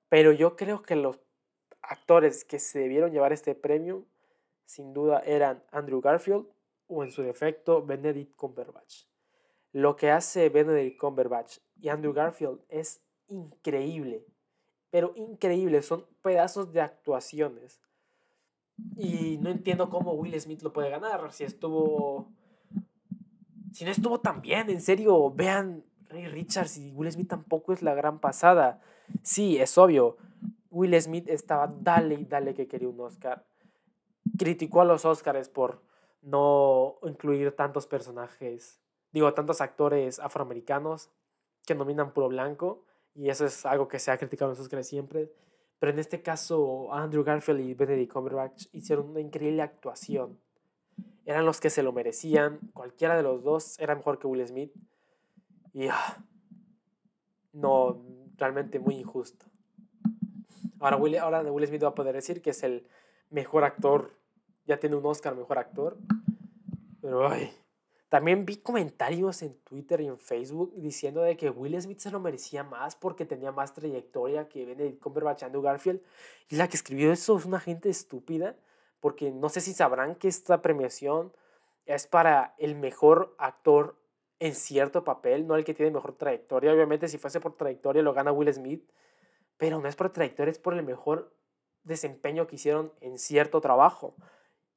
pero 0.09 0.33
yo 0.33 0.57
creo 0.57 0.81
que 0.81 0.97
los 0.97 1.21
actores 1.83 2.42
que 2.47 2.59
se 2.59 2.79
debieron 2.79 3.12
llevar 3.12 3.35
este 3.35 3.55
premio 3.55 4.07
sin 4.64 4.95
duda 4.95 5.21
eran 5.27 5.62
Andrew 5.71 6.01
Garfield 6.01 6.47
o 6.87 7.05
en 7.05 7.11
su 7.11 7.23
defecto 7.23 7.85
Benedict 7.85 8.35
Cumberbatch. 8.35 9.05
Lo 9.73 9.97
que 9.97 10.11
hace 10.11 10.49
Benedict 10.49 10.99
Cumberbatch 10.99 11.59
y 11.79 11.90
Andrew 11.90 12.14
Garfield 12.14 12.59
es 12.71 13.03
increíble, 13.29 14.25
pero 14.88 15.12
increíble, 15.14 15.83
son 15.83 16.07
pedazos 16.23 16.73
de 16.73 16.81
actuaciones. 16.81 17.83
Y 18.97 19.37
no 19.42 19.51
entiendo 19.51 19.90
cómo 19.90 20.14
Will 20.14 20.40
Smith 20.40 20.62
lo 20.62 20.73
puede 20.73 20.88
ganar, 20.88 21.31
si 21.35 21.45
estuvo 21.45 22.33
si 23.73 23.85
no 23.85 23.91
estuvo 23.91 24.21
tan 24.21 24.43
bien, 24.43 24.71
en 24.71 24.81
serio, 24.81 25.31
vean 25.31 25.85
Ray 26.09 26.27
Richards 26.27 26.77
y 26.77 26.91
Will 26.93 27.11
Smith 27.11 27.29
tampoco 27.29 27.73
es 27.73 27.83
la 27.83 27.95
gran 27.95 28.19
pasada. 28.19 28.81
Sí, 29.23 29.59
es 29.59 29.77
obvio. 29.79 30.17
Will 30.71 31.01
Smith 31.01 31.29
estaba 31.29 31.67
dale 31.67 32.15
y 32.15 32.25
dale 32.25 32.55
que 32.55 32.67
quería 32.67 32.89
un 32.89 33.01
Oscar. 33.01 33.45
Criticó 34.39 34.81
a 34.81 34.85
los 34.85 35.05
Oscars 35.05 35.49
por 35.49 35.83
no 36.23 36.99
incluir 37.03 37.55
tantos 37.57 37.87
personajes, 37.87 38.81
digo, 39.11 39.33
tantos 39.35 39.61
actores 39.61 40.19
afroamericanos 40.21 41.11
que 41.67 41.75
nominan 41.75 42.13
puro 42.13 42.29
blanco. 42.29 42.85
Y 43.15 43.29
eso 43.29 43.45
es 43.45 43.67
algo 43.67 43.89
que 43.89 43.99
se 43.99 44.11
ha 44.11 44.19
criticado 44.19 44.51
en 44.51 44.57
los 44.57 44.61
Oscars 44.61 44.87
siempre. 44.87 45.33
Pero 45.79 45.93
en 45.93 45.99
este 45.99 46.23
caso, 46.23 46.93
Andrew 46.95 47.25
Garfield 47.25 47.61
y 47.61 47.75
Benedict 47.75 48.13
Cumberbatch 48.13 48.67
hicieron 48.73 49.11
una 49.11 49.21
increíble 49.21 49.63
actuación. 49.63 50.39
Eran 51.25 51.47
los 51.47 51.61
que 51.61 51.71
se 51.71 51.83
lo 51.83 51.93
merecían. 51.93 52.59
Cualquiera 52.73 53.17
de 53.17 53.23
los 53.23 53.43
dos 53.43 53.79
era 53.79 53.95
mejor 53.95 54.19
que 54.19 54.27
Will 54.27 54.47
Smith. 54.47 54.73
Y 55.73 55.88
ah, 55.88 56.23
no, 57.53 58.03
realmente 58.37 58.79
muy 58.79 58.97
injusto. 58.97 59.47
Ahora 60.81 60.97
Will, 60.97 61.17
ahora 61.19 61.43
Will 61.43 61.67
Smith 61.67 61.85
va 61.85 61.88
a 61.88 61.95
poder 61.95 62.15
decir 62.15 62.43
que 62.43 62.51
es 62.51 62.62
el 62.62 62.87
mejor 63.31 63.65
actor. 63.65 64.17
Ya 64.67 64.79
tiene 64.79 64.97
un 64.97 65.07
Oscar 65.07 65.37
mejor 65.37 65.59
actor. 65.59 65.97
Pero 67.01 67.29
ay, 67.29 67.53
también 68.09 68.45
vi 68.45 68.57
comentarios 68.57 69.43
en 69.43 69.55
Twitter 69.61 70.01
y 70.01 70.07
en 70.07 70.19
Facebook 70.19 70.73
diciendo 70.77 71.23
de 71.23 71.37
que 71.37 71.51
Will 71.51 71.81
Smith 71.81 72.01
se 72.01 72.11
lo 72.11 72.21
merecía 72.21 72.62
más 72.65 72.95
porque 72.95 73.25
tenía 73.25 73.53
más 73.53 73.75
trayectoria 73.75 74.49
que 74.49 74.67
Benedict 74.67 75.01
Cumberbatch 75.01 75.43
y 75.43 75.45
Andrew 75.47 75.62
Garfield. 75.62 76.03
Y 76.49 76.57
la 76.57 76.69
que 76.69 76.77
escribió 76.77 77.12
eso 77.12 77.38
es 77.38 77.45
una 77.45 77.59
gente 77.59 77.88
estúpida 77.88 78.57
porque 79.03 79.33
no 79.33 79.49
sé 79.49 79.61
si 79.61 79.75
sabrán 79.75 80.15
que 80.15 80.29
esta 80.29 80.62
premiación 80.62 81.33
es 81.87 82.07
para 82.07 82.55
el 82.57 82.77
mejor 82.77 83.35
actor 83.37 83.97
en 84.38 84.55
cierto 84.55 85.03
papel, 85.03 85.45
no 85.49 85.57
el 85.57 85.65
que 85.65 85.75
tiene 85.75 85.91
mejor 85.91 86.15
trayectoria. 86.15 86.73
Obviamente 86.73 87.09
si 87.09 87.19
fuese 87.19 87.41
por 87.41 87.57
trayectoria 87.57 88.01
lo 88.01 88.15
gana 88.15 88.31
Will 88.31 88.55
Smith, 88.55 88.88
pero 89.57 89.81
no 89.81 89.88
es 89.88 89.97
por 89.97 90.11
trayectoria, 90.11 90.53
es 90.53 90.61
por 90.61 90.75
el 90.75 90.85
mejor 90.85 91.35
desempeño 91.83 92.47
que 92.47 92.55
hicieron 92.55 92.93
en 93.01 93.19
cierto 93.19 93.61
trabajo. 93.61 94.15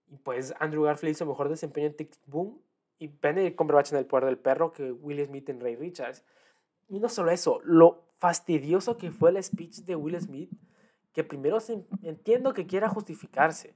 Y 0.08 0.18
pues 0.18 0.56
Andrew 0.60 0.84
Garfield 0.84 1.12
hizo 1.12 1.28
mejor 1.28 1.48
desempeño 1.48 1.86
en 1.86 1.96
Tick 1.96 2.18
Boom 2.26 2.60
y 2.98 3.08
Benedict 3.08 3.56
Cumberbatch 3.56 3.92
en 3.92 4.00
El 4.00 4.08
Poder 4.08 4.26
del 4.26 4.40
Perro 4.40 4.72
que 4.72 4.92
Will 4.92 5.24
Smith 5.24 5.48
en 5.50 5.62
Ray 5.62 5.76
Richards. 5.76 6.24
Y 6.88 7.00
no 7.00 7.10
solo 7.10 7.30
eso, 7.30 7.62
lo 7.64 8.06
fastidioso 8.18 8.98
que 8.98 9.12
fue 9.12 9.30
el 9.30 9.44
speech 9.44 9.82
de 9.82 9.96
Will 9.96 10.20
Smith, 10.20 10.52
que 11.14 11.24
primero 11.24 11.60
entiendo 12.02 12.56
que 12.56 12.66
quiera 12.66 12.90
justificarse, 12.90 13.76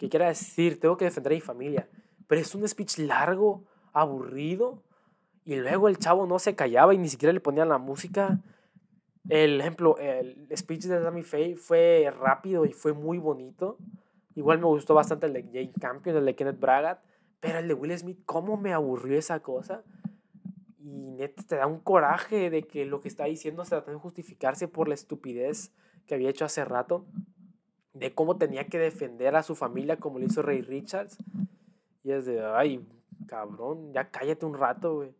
que 0.00 0.08
quiera 0.08 0.28
decir, 0.28 0.80
tengo 0.80 0.96
que 0.96 1.04
defender 1.04 1.32
a 1.32 1.36
mi 1.36 1.40
familia, 1.42 1.88
pero 2.26 2.40
es 2.40 2.54
un 2.54 2.66
speech 2.66 2.98
largo, 2.98 3.64
aburrido, 3.92 4.82
y 5.44 5.56
luego 5.56 5.88
el 5.88 5.98
chavo 5.98 6.26
no 6.26 6.38
se 6.38 6.54
callaba 6.54 6.94
y 6.94 6.98
ni 6.98 7.08
siquiera 7.08 7.32
le 7.34 7.40
ponían 7.40 7.68
la 7.68 7.76
música. 7.78 8.40
El 9.28 9.60
ejemplo, 9.60 9.98
el 9.98 10.48
speech 10.56 10.84
de 10.84 11.02
Sammy 11.02 11.22
Faye 11.22 11.56
fue 11.56 12.12
rápido 12.18 12.64
y 12.64 12.72
fue 12.72 12.94
muy 12.94 13.18
bonito. 13.18 13.76
Igual 14.34 14.58
me 14.58 14.66
gustó 14.66 14.94
bastante 14.94 15.26
el 15.26 15.34
de 15.34 15.42
Jane 15.42 15.72
Campion, 15.78 16.16
el 16.16 16.24
de 16.24 16.34
Kenneth 16.34 16.58
Bragat. 16.58 17.00
Pero 17.40 17.58
el 17.58 17.68
de 17.68 17.74
Will 17.74 17.96
Smith, 17.98 18.20
¿cómo 18.24 18.56
me 18.56 18.72
aburrió 18.72 19.18
esa 19.18 19.40
cosa? 19.40 19.82
Y 20.78 21.10
neta, 21.10 21.42
te 21.42 21.56
da 21.56 21.66
un 21.66 21.80
coraje 21.80 22.48
de 22.48 22.62
que 22.62 22.86
lo 22.86 23.00
que 23.00 23.08
está 23.08 23.24
diciendo 23.24 23.64
se 23.64 23.70
trata 23.70 23.90
de 23.90 23.98
justificarse 23.98 24.68
por 24.68 24.88
la 24.88 24.94
estupidez 24.94 25.72
que 26.06 26.14
había 26.14 26.30
hecho 26.30 26.44
hace 26.44 26.64
rato. 26.64 27.06
De 27.92 28.14
cómo 28.14 28.36
tenía 28.36 28.66
que 28.66 28.78
defender 28.78 29.36
a 29.36 29.42
su 29.42 29.54
familia 29.54 29.96
como 29.96 30.18
lo 30.18 30.26
hizo 30.26 30.42
Ray 30.42 30.62
Richards. 30.62 31.18
Y 32.02 32.12
es 32.12 32.26
de, 32.26 32.44
ay, 32.44 32.86
cabrón, 33.26 33.92
ya 33.92 34.10
cállate 34.10 34.46
un 34.46 34.54
rato, 34.54 34.96
güey. 34.96 35.14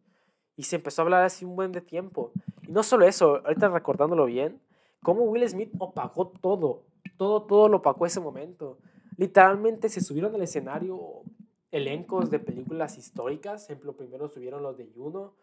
Y 0.56 0.64
se 0.64 0.76
empezó 0.76 1.02
a 1.02 1.04
hablar 1.04 1.24
así 1.24 1.44
un 1.44 1.56
buen 1.56 1.72
de 1.72 1.80
tiempo. 1.80 2.32
Y 2.66 2.72
no 2.72 2.82
solo 2.82 3.06
eso, 3.06 3.36
ahorita 3.44 3.68
recordándolo 3.68 4.26
bien, 4.26 4.60
cómo 5.02 5.22
Will 5.24 5.48
Smith 5.48 5.72
opacó 5.78 6.28
todo. 6.28 6.82
Todo, 7.16 7.42
todo 7.42 7.68
lo 7.68 7.78
opacó 7.78 8.06
ese 8.06 8.20
momento. 8.20 8.78
Literalmente 9.16 9.88
se 9.88 10.00
subieron 10.00 10.34
al 10.34 10.42
escenario 10.42 11.22
elencos 11.70 12.30
de 12.30 12.38
películas 12.38 12.98
históricas. 12.98 13.64
Ejemplo, 13.64 13.96
primero 13.96 14.28
subieron 14.28 14.62
los 14.62 14.76
de 14.76 14.86
Juno, 14.94 15.34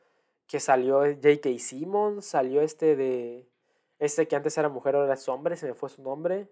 que 0.48 0.60
salió 0.60 1.02
J.K. 1.02 1.50
Simmons, 1.60 2.26
salió 2.26 2.62
este 2.62 2.96
de. 2.96 3.48
Este 4.00 4.28
que 4.28 4.36
antes 4.36 4.58
era 4.58 4.70
mujer, 4.70 4.96
ahora 4.96 5.14
es 5.14 5.28
hombre, 5.28 5.56
se 5.56 5.68
me 5.68 5.74
fue 5.74 5.90
su 5.90 6.04
nombre. 6.04 6.50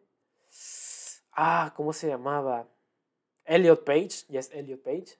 Ah, 1.31 1.73
¿cómo 1.75 1.93
se 1.93 2.07
llamaba? 2.07 2.67
Elliot 3.45 3.83
Page, 3.83 4.25
yes, 4.29 4.49
Elliot 4.53 4.81
Page. 4.81 5.17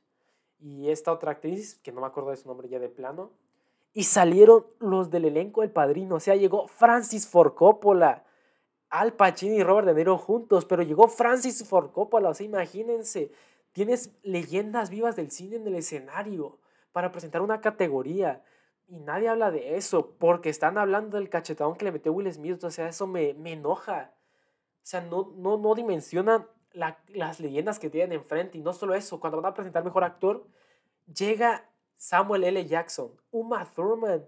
Y 0.59 0.89
esta 0.89 1.11
otra 1.11 1.31
actriz, 1.31 1.75
que 1.83 1.91
no 1.91 2.01
me 2.01 2.07
acuerdo 2.07 2.31
de 2.31 2.37
su 2.37 2.47
nombre 2.47 2.69
ya 2.69 2.79
de 2.79 2.89
plano. 2.89 3.31
Y 3.93 4.03
salieron 4.03 4.65
los 4.79 5.09
del 5.09 5.25
elenco 5.25 5.61
del 5.61 5.71
padrino. 5.71 6.15
O 6.15 6.19
sea, 6.19 6.35
llegó 6.35 6.67
Francis 6.67 7.27
Ford 7.27 7.53
Coppola, 7.53 8.23
Al 8.89 9.13
Pacino 9.13 9.55
y 9.55 9.63
Robert 9.63 9.87
De 9.87 9.93
Niro 9.93 10.17
juntos, 10.17 10.65
pero 10.65 10.83
llegó 10.83 11.07
Francis 11.07 11.67
Ford 11.67 11.91
Coppola. 11.91 12.29
O 12.29 12.33
sea, 12.33 12.45
imagínense 12.45 13.31
Tienes 13.75 14.09
leyendas 14.23 14.89
vivas 14.89 15.17
del 15.17 15.31
cine 15.31 15.57
en 15.57 15.67
el 15.67 15.75
escenario 15.75 16.59
para 16.93 17.11
presentar 17.11 17.41
una 17.41 17.59
categoría. 17.59 18.41
Y 18.87 19.01
nadie 19.01 19.27
habla 19.27 19.51
de 19.51 19.75
eso 19.75 20.15
porque 20.17 20.47
están 20.47 20.77
hablando 20.77 21.17
del 21.17 21.27
cachetón 21.27 21.75
que 21.75 21.83
le 21.83 21.91
metió 21.91 22.13
Will 22.13 22.31
Smith. 22.31 22.63
O 22.63 22.71
sea, 22.71 22.87
eso 22.87 23.05
me, 23.05 23.33
me 23.33 23.51
enoja. 23.51 24.13
O 24.85 24.87
sea, 24.87 25.01
no, 25.01 25.33
no, 25.35 25.57
no 25.57 25.73
dimensionan 25.73 26.47
las 26.73 27.39
leyendas 27.39 27.79
que 27.79 27.89
tienen 27.89 28.19
enfrente. 28.19 28.59
Y 28.59 28.61
no 28.61 28.71
solo 28.71 28.93
eso, 28.93 29.19
cuando 29.19 29.41
van 29.41 29.51
a 29.51 29.55
presentar 29.55 29.83
mejor 29.83 30.03
actor, 30.03 30.45
llega 31.11 31.67
Samuel 31.95 32.43
L. 32.43 32.63
Jackson, 32.67 33.11
Uma 33.31 33.65
Thurman 33.65 34.23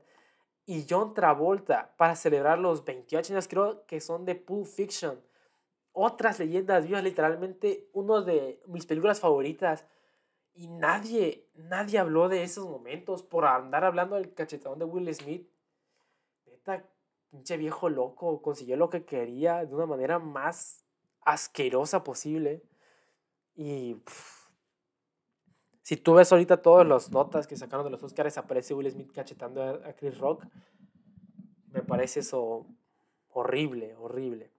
y 0.65 0.87
John 0.89 1.13
Travolta 1.13 1.93
para 1.95 2.15
celebrar 2.15 2.57
los 2.57 2.83
28 2.83 3.33
años, 3.33 3.47
creo 3.47 3.85
que 3.85 4.01
son 4.01 4.25
de 4.25 4.33
Pulp 4.33 4.65
Fiction 4.65 5.21
otras 5.99 6.39
leyendas 6.39 6.85
vivas, 6.85 7.03
literalmente 7.03 7.87
uno 7.93 8.23
de 8.23 8.61
mis 8.65 8.87
películas 8.87 9.19
favoritas. 9.19 9.85
Y 10.55 10.67
nadie, 10.67 11.47
nadie 11.53 11.99
habló 11.99 12.29
de 12.29 12.41
esos 12.41 12.67
momentos 12.67 13.21
por 13.21 13.45
andar 13.45 13.83
hablando 13.83 14.15
del 14.15 14.33
cachetón 14.33 14.79
de 14.79 14.85
Will 14.85 15.13
Smith. 15.13 15.47
Neta, 16.47 16.83
pinche 17.29 17.57
viejo 17.57 17.89
loco, 17.89 18.41
consiguió 18.41 18.77
lo 18.77 18.89
que 18.89 19.05
quería 19.05 19.65
de 19.65 19.75
una 19.75 19.85
manera 19.85 20.19
más 20.19 20.83
asquerosa 21.21 22.03
posible. 22.03 22.63
Y 23.55 24.01
si 25.81 25.97
tú 25.97 26.15
ves 26.15 26.31
ahorita 26.31 26.61
todas 26.61 26.87
las 26.87 27.11
notas 27.11 27.47
que 27.47 27.55
sacaron 27.55 27.85
de 27.85 27.91
los 27.91 28.03
Oscars, 28.03 28.37
aparece 28.37 28.73
Will 28.73 28.91
Smith 28.91 29.11
cachetando 29.11 29.63
a 29.63 29.93
Chris 29.93 30.17
Rock. 30.17 30.45
Me 31.71 31.81
parece 31.81 32.21
eso 32.21 32.65
horrible, 33.29 33.95
horrible. 33.95 34.51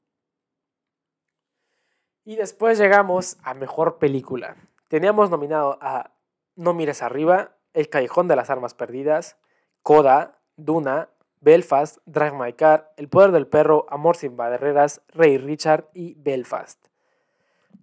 Y 2.24 2.36
después 2.36 2.78
llegamos 2.78 3.38
a 3.42 3.54
Mejor 3.54 3.98
Película. 3.98 4.56
Teníamos 4.88 5.30
nominado 5.30 5.78
a 5.80 6.12
No 6.56 6.74
mires 6.74 7.02
arriba, 7.02 7.56
El 7.72 7.88
Callejón 7.88 8.28
de 8.28 8.36
las 8.36 8.50
Armas 8.50 8.74
Perdidas, 8.74 9.38
Coda, 9.82 10.38
Duna, 10.56 11.08
Belfast, 11.40 11.98
Drive 12.06 12.32
My 12.32 12.52
Car, 12.52 12.92
El 12.96 13.08
Poder 13.08 13.32
del 13.32 13.46
Perro, 13.46 13.86
Amor 13.88 14.16
sin 14.16 14.36
barreras, 14.36 15.00
Rey 15.08 15.38
Richard 15.38 15.88
y 15.94 16.14
Belfast. 16.14 16.86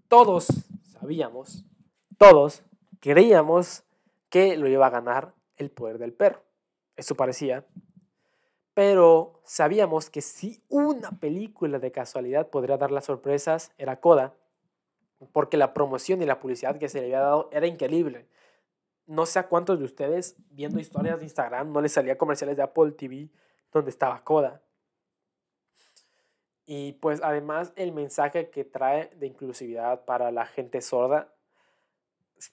Todos 0.08 0.48
sabíamos, 0.84 1.66
todos 2.18 2.64
creíamos 3.00 3.84
que 4.30 4.58
lo 4.58 4.68
iba 4.68 4.88
a 4.88 4.92
ganar 4.92 5.34
El 5.58 5.72
Poder 5.72 5.98
del 5.98 6.14
Perro. 6.14 6.42
Eso 6.96 7.16
parecía 7.16 7.66
pero 8.76 9.40
sabíamos 9.46 10.10
que 10.10 10.22
si 10.22 10.62
una 10.68 11.10
película 11.12 11.80
de 11.80 11.94
casualidad 11.94 12.50
podría 12.50 12.78
dar 12.78 12.92
las 12.92 13.06
sorpresas 13.06 13.72
era 13.78 14.02
Coda, 14.02 14.36
porque 15.32 15.56
la 15.56 15.74
promoción 15.74 16.22
y 16.22 16.26
la 16.26 16.42
publicidad 16.42 16.78
que 16.78 16.90
se 16.90 17.00
le 17.00 17.06
había 17.06 17.22
dado 17.22 17.50
era 17.54 17.68
increíble. 17.68 18.28
No 19.08 19.26
sé 19.26 19.40
a 19.40 19.48
cuántos 19.48 19.80
de 19.80 19.86
ustedes 19.86 20.36
viendo 20.50 20.78
historias 20.78 21.20
de 21.20 21.24
Instagram 21.24 21.72
no 21.72 21.80
les 21.80 21.94
salía 21.94 22.18
comerciales 22.18 22.58
de 22.58 22.64
Apple 22.64 22.92
TV 22.92 23.30
donde 23.80 23.92
estaba 23.92 24.24
Coda. 24.24 24.62
Y 26.66 26.94
pues 26.94 27.22
además 27.22 27.74
el 27.76 27.92
mensaje 27.92 28.50
que 28.50 28.64
trae 28.64 29.12
de 29.16 29.28
inclusividad 29.28 30.06
para 30.06 30.32
la 30.32 30.46
gente 30.46 30.82
sorda 30.82 31.32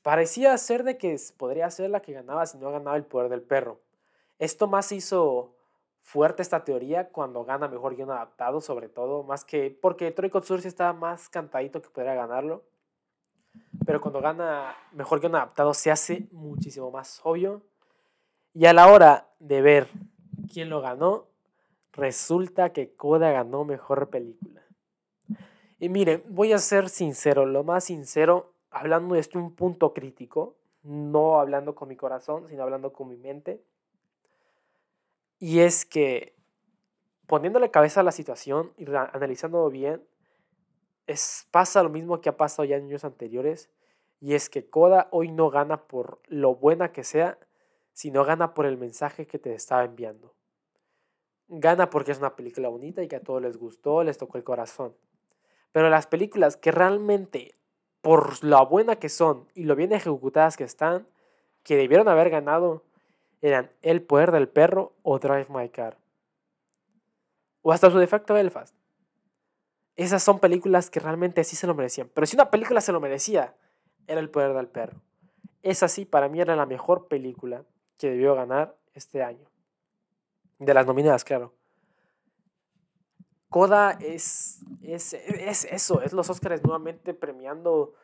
parecía 0.02 0.56
ser 0.58 0.84
de 0.84 0.98
que 0.98 1.16
podría 1.36 1.70
ser 1.70 1.90
la 1.90 2.00
que 2.00 2.12
ganaba 2.12 2.46
si 2.46 2.58
no 2.58 2.70
ganaba 2.70 2.96
el 2.96 3.04
poder 3.04 3.30
del 3.30 3.42
perro. 3.42 3.80
Esto 4.38 4.66
más 4.66 4.92
hizo 4.92 5.54
fuerte 6.02 6.42
esta 6.42 6.64
teoría 6.64 7.08
cuando 7.08 7.44
gana 7.44 7.68
mejor 7.68 7.96
guion 7.96 8.10
adaptado, 8.10 8.60
sobre 8.60 8.88
todo, 8.88 9.22
más 9.22 9.44
que 9.44 9.70
porque 9.70 10.10
Troy 10.10 10.30
Kotsur 10.30 10.58
está 10.64 10.92
más 10.92 11.28
cantadito 11.28 11.80
que 11.80 11.88
podría 11.88 12.14
ganarlo. 12.14 12.64
Pero 13.86 14.00
cuando 14.00 14.20
gana 14.20 14.76
mejor 14.92 15.20
guion 15.20 15.36
adaptado 15.36 15.72
se 15.74 15.90
hace 15.90 16.28
muchísimo 16.32 16.90
más 16.90 17.20
obvio. 17.24 17.62
Y 18.54 18.66
a 18.66 18.72
la 18.72 18.88
hora 18.88 19.28
de 19.38 19.62
ver 19.62 19.88
quién 20.52 20.70
lo 20.70 20.80
ganó, 20.80 21.26
resulta 21.92 22.72
que 22.72 22.94
Coda 22.94 23.30
ganó 23.30 23.64
mejor 23.64 24.10
película. 24.10 24.62
Y 25.78 25.88
miren, 25.88 26.22
voy 26.28 26.52
a 26.52 26.58
ser 26.58 26.88
sincero, 26.88 27.46
lo 27.46 27.64
más 27.64 27.84
sincero, 27.84 28.52
hablando 28.70 29.14
de 29.14 29.20
esto 29.20 29.38
un 29.38 29.54
punto 29.54 29.92
crítico, 29.92 30.56
no 30.82 31.40
hablando 31.40 31.74
con 31.74 31.88
mi 31.88 31.96
corazón, 31.96 32.48
sino 32.48 32.62
hablando 32.62 32.92
con 32.92 33.08
mi 33.08 33.16
mente 33.16 33.62
y 35.42 35.58
es 35.58 35.84
que 35.84 36.36
poniéndole 37.26 37.72
cabeza 37.72 37.98
a 37.98 38.04
la 38.04 38.12
situación 38.12 38.72
y 38.76 38.86
analizando 38.86 39.68
bien, 39.70 40.00
es, 41.08 41.48
pasa 41.50 41.82
lo 41.82 41.88
mismo 41.88 42.20
que 42.20 42.28
ha 42.28 42.36
pasado 42.36 42.64
ya 42.64 42.76
en 42.76 42.84
años 42.84 43.04
anteriores, 43.04 43.68
y 44.20 44.34
es 44.34 44.48
que 44.48 44.70
Coda 44.70 45.08
hoy 45.10 45.32
no 45.32 45.50
gana 45.50 45.88
por 45.88 46.20
lo 46.28 46.54
buena 46.54 46.92
que 46.92 47.02
sea, 47.02 47.40
sino 47.92 48.24
gana 48.24 48.54
por 48.54 48.66
el 48.66 48.78
mensaje 48.78 49.26
que 49.26 49.40
te 49.40 49.52
estaba 49.52 49.82
enviando. 49.82 50.32
Gana 51.54 51.90
porque 51.90 52.12
es 52.12 52.18
una 52.18 52.34
película 52.34 52.70
bonita 52.70 53.02
y 53.02 53.08
que 53.08 53.16
a 53.16 53.20
todos 53.20 53.42
les 53.42 53.58
gustó, 53.58 54.02
les 54.02 54.16
tocó 54.16 54.38
el 54.38 54.44
corazón. 54.44 54.96
Pero 55.70 55.90
las 55.90 56.06
películas 56.06 56.56
que 56.56 56.72
realmente, 56.72 57.54
por 58.00 58.42
lo 58.42 58.66
buena 58.66 58.96
que 58.96 59.10
son 59.10 59.48
y 59.54 59.64
lo 59.64 59.76
bien 59.76 59.92
ejecutadas 59.92 60.56
que 60.56 60.64
están, 60.64 61.06
que 61.62 61.76
debieron 61.76 62.08
haber 62.08 62.30
ganado, 62.30 62.84
eran 63.42 63.70
El 63.82 64.00
poder 64.00 64.32
del 64.32 64.48
perro 64.48 64.94
o 65.02 65.18
Drive 65.18 65.48
My 65.50 65.68
Car. 65.68 65.98
O 67.60 67.70
hasta 67.70 67.90
su 67.90 67.98
defecto 67.98 68.32
Belfast. 68.32 68.74
Esas 69.94 70.22
son 70.22 70.40
películas 70.40 70.88
que 70.88 71.00
realmente 71.00 71.44
sí 71.44 71.54
se 71.54 71.66
lo 71.66 71.74
merecían. 71.74 72.10
Pero 72.14 72.26
si 72.26 72.34
una 72.34 72.50
película 72.50 72.80
se 72.80 72.92
lo 72.92 73.00
merecía, 73.00 73.54
era 74.06 74.20
El 74.20 74.30
poder 74.30 74.54
del 74.54 74.68
perro. 74.68 75.02
Esa 75.62 75.86
sí, 75.88 76.06
para 76.06 76.30
mí 76.30 76.40
era 76.40 76.56
la 76.56 76.64
mejor 76.64 77.08
película 77.08 77.66
que 77.98 78.08
debió 78.08 78.34
ganar 78.34 78.74
este 78.94 79.22
año. 79.22 79.51
De 80.58 80.74
las 80.74 80.86
nominadas, 80.86 81.24
claro. 81.24 81.52
Coda 83.48 83.98
es, 84.00 84.60
es, 84.82 85.12
es 85.12 85.64
eso, 85.66 86.00
es 86.00 86.12
los 86.12 86.30
Oscars 86.30 86.62
nuevamente 86.62 87.12
premiando 87.12 87.94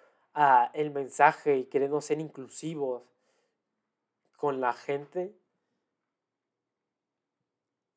el 0.75 0.91
mensaje 0.91 1.57
y 1.57 1.65
queriendo 1.65 2.01
ser 2.01 2.21
inclusivos 2.21 3.03
con 4.37 4.61
la 4.61 4.73
gente, 4.73 5.37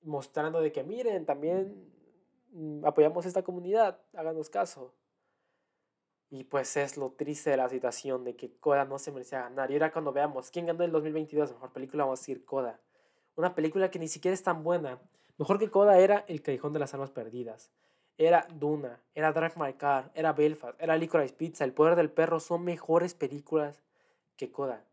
mostrando 0.02 0.60
de 0.60 0.72
que 0.72 0.84
miren, 0.84 1.26
también 1.26 1.92
apoyamos 2.84 3.26
esta 3.26 3.44
comunidad, 3.44 4.00
háganos 4.14 4.50
caso. 4.50 4.94
Y 6.30 6.46
pues 6.46 6.78
es 6.78 6.98
lo 6.98 7.12
triste 7.12 7.50
de 7.50 7.58
la 7.58 7.70
situación 7.70 8.24
de 8.24 8.36
que 8.36 8.58
Coda 8.58 8.86
no 8.86 8.98
se 8.98 9.12
merecía 9.12 9.42
ganar. 9.42 9.70
Y 9.70 9.74
ahora 9.74 9.92
cuando 9.92 10.14
veamos 10.14 10.50
quién 10.50 10.66
ganó 10.66 10.84
el 10.84 10.92
2022, 10.92 11.52
mejor 11.52 11.74
película, 11.74 12.06
vamos 12.06 12.20
a 12.20 12.22
decir 12.22 12.46
Coda. 12.46 12.80
Una 13.42 13.56
película 13.56 13.90
que 13.90 13.98
ni 13.98 14.08
siquiera 14.08 14.34
es 14.36 14.44
tan 14.44 14.64
buena. 14.64 15.00
Mejor 15.38 15.58
que 15.58 15.72
Coda 15.72 15.98
era 15.98 16.24
El 16.28 16.44
Callejón 16.44 16.74
de 16.74 16.80
las 16.80 16.94
Almas 16.94 17.10
Perdidas. 17.10 17.72
Era 18.18 18.46
Duna, 18.54 19.00
era 19.16 19.34
Drive 19.34 19.54
My 19.56 19.74
Car, 19.74 20.12
era 20.14 20.32
Belfast, 20.32 20.80
era 20.80 20.96
Licorice 20.96 21.34
Pizza, 21.34 21.64
El 21.64 21.74
Poder 21.74 21.96
del 21.96 22.12
Perro. 22.12 22.40
Son 22.40 22.64
mejores 22.64 23.16
películas 23.16 23.82
que 24.38 24.52
Coda. 24.52 24.86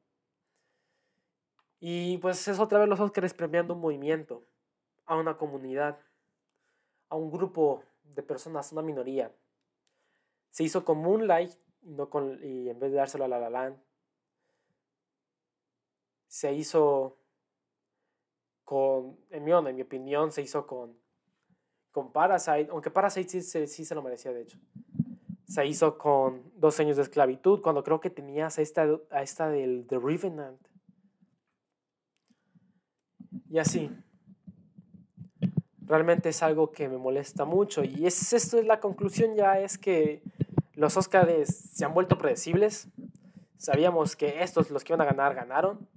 Y 1.79 2.17
pues 2.19 2.49
es 2.49 2.59
otra 2.59 2.79
vez 2.79 2.89
los 2.89 3.01
Oscars 3.01 3.35
premiando 3.35 3.75
un 3.75 3.81
movimiento, 3.81 4.43
a 5.05 5.17
una 5.17 5.37
comunidad, 5.37 5.99
a 7.11 7.17
un 7.17 7.31
grupo 7.31 7.85
de 8.15 8.23
personas, 8.23 8.73
una 8.73 8.83
minoría 8.83 9.31
se 10.51 10.65
hizo 10.65 10.85
con 10.85 10.99
Moonlight 10.99 11.53
no 11.83 12.11
con, 12.11 12.41
y 12.43 12.69
en 12.69 12.79
vez 12.81 12.91
de 12.91 12.97
dárselo 12.97 13.25
a 13.25 13.29
La 13.29 13.39
La 13.39 13.51
Land. 13.51 13.79
Se 16.27 16.53
hizo 16.53 17.18
con, 18.69 19.17
en 19.31 19.45
mi, 19.45 19.53
en 19.53 19.77
mi 19.77 19.81
opinión, 19.81 20.31
se 20.31 20.43
hizo 20.43 20.67
con, 20.67 20.95
con 21.91 22.13
Parasite, 22.13 22.69
aunque 22.71 22.91
Parasite 22.91 23.41
sí, 23.41 23.67
sí, 23.67 23.83
se 23.87 23.95
lo 23.95 24.03
merecía 24.03 24.31
de 24.31 24.43
hecho. 24.43 24.59
Se 25.47 25.65
hizo 25.65 25.97
con 25.97 26.43
Dos 26.55 26.79
años 26.79 26.99
de 26.99 27.05
esclavitud, 27.05 27.63
cuando 27.63 27.83
creo 27.83 27.99
que 27.99 28.11
tenías 28.11 28.59
a 28.59 28.61
esta, 28.61 28.87
a 29.11 29.23
esta 29.23 29.49
del 29.49 29.87
The 29.89 29.99
Revenant. 29.99 30.61
Y 33.49 33.57
así. 33.57 33.91
Realmente 35.81 36.29
es 36.29 36.43
algo 36.43 36.71
que 36.71 36.91
me 36.91 36.99
molesta 36.99 37.47
mucho. 37.47 37.83
Y 37.85 38.05
es, 38.05 38.35
esto 38.35 38.59
es 38.59 38.67
la 38.67 38.81
conclusión 38.81 39.35
ya, 39.35 39.59
es 39.61 39.79
que 39.79 40.23
los 40.75 40.95
Oscars 40.99 41.49
se 41.73 41.87
han 41.87 41.95
vuelto 41.95 42.19
predecibles. 42.19 42.89
Sabíamos 43.57 44.15
que 44.15 44.43
estos, 44.43 44.71
los 44.71 44.85
que 44.85 44.93
iban 44.93 45.01
a 45.01 45.11
ganar, 45.11 45.35
ganaron. 45.35 45.89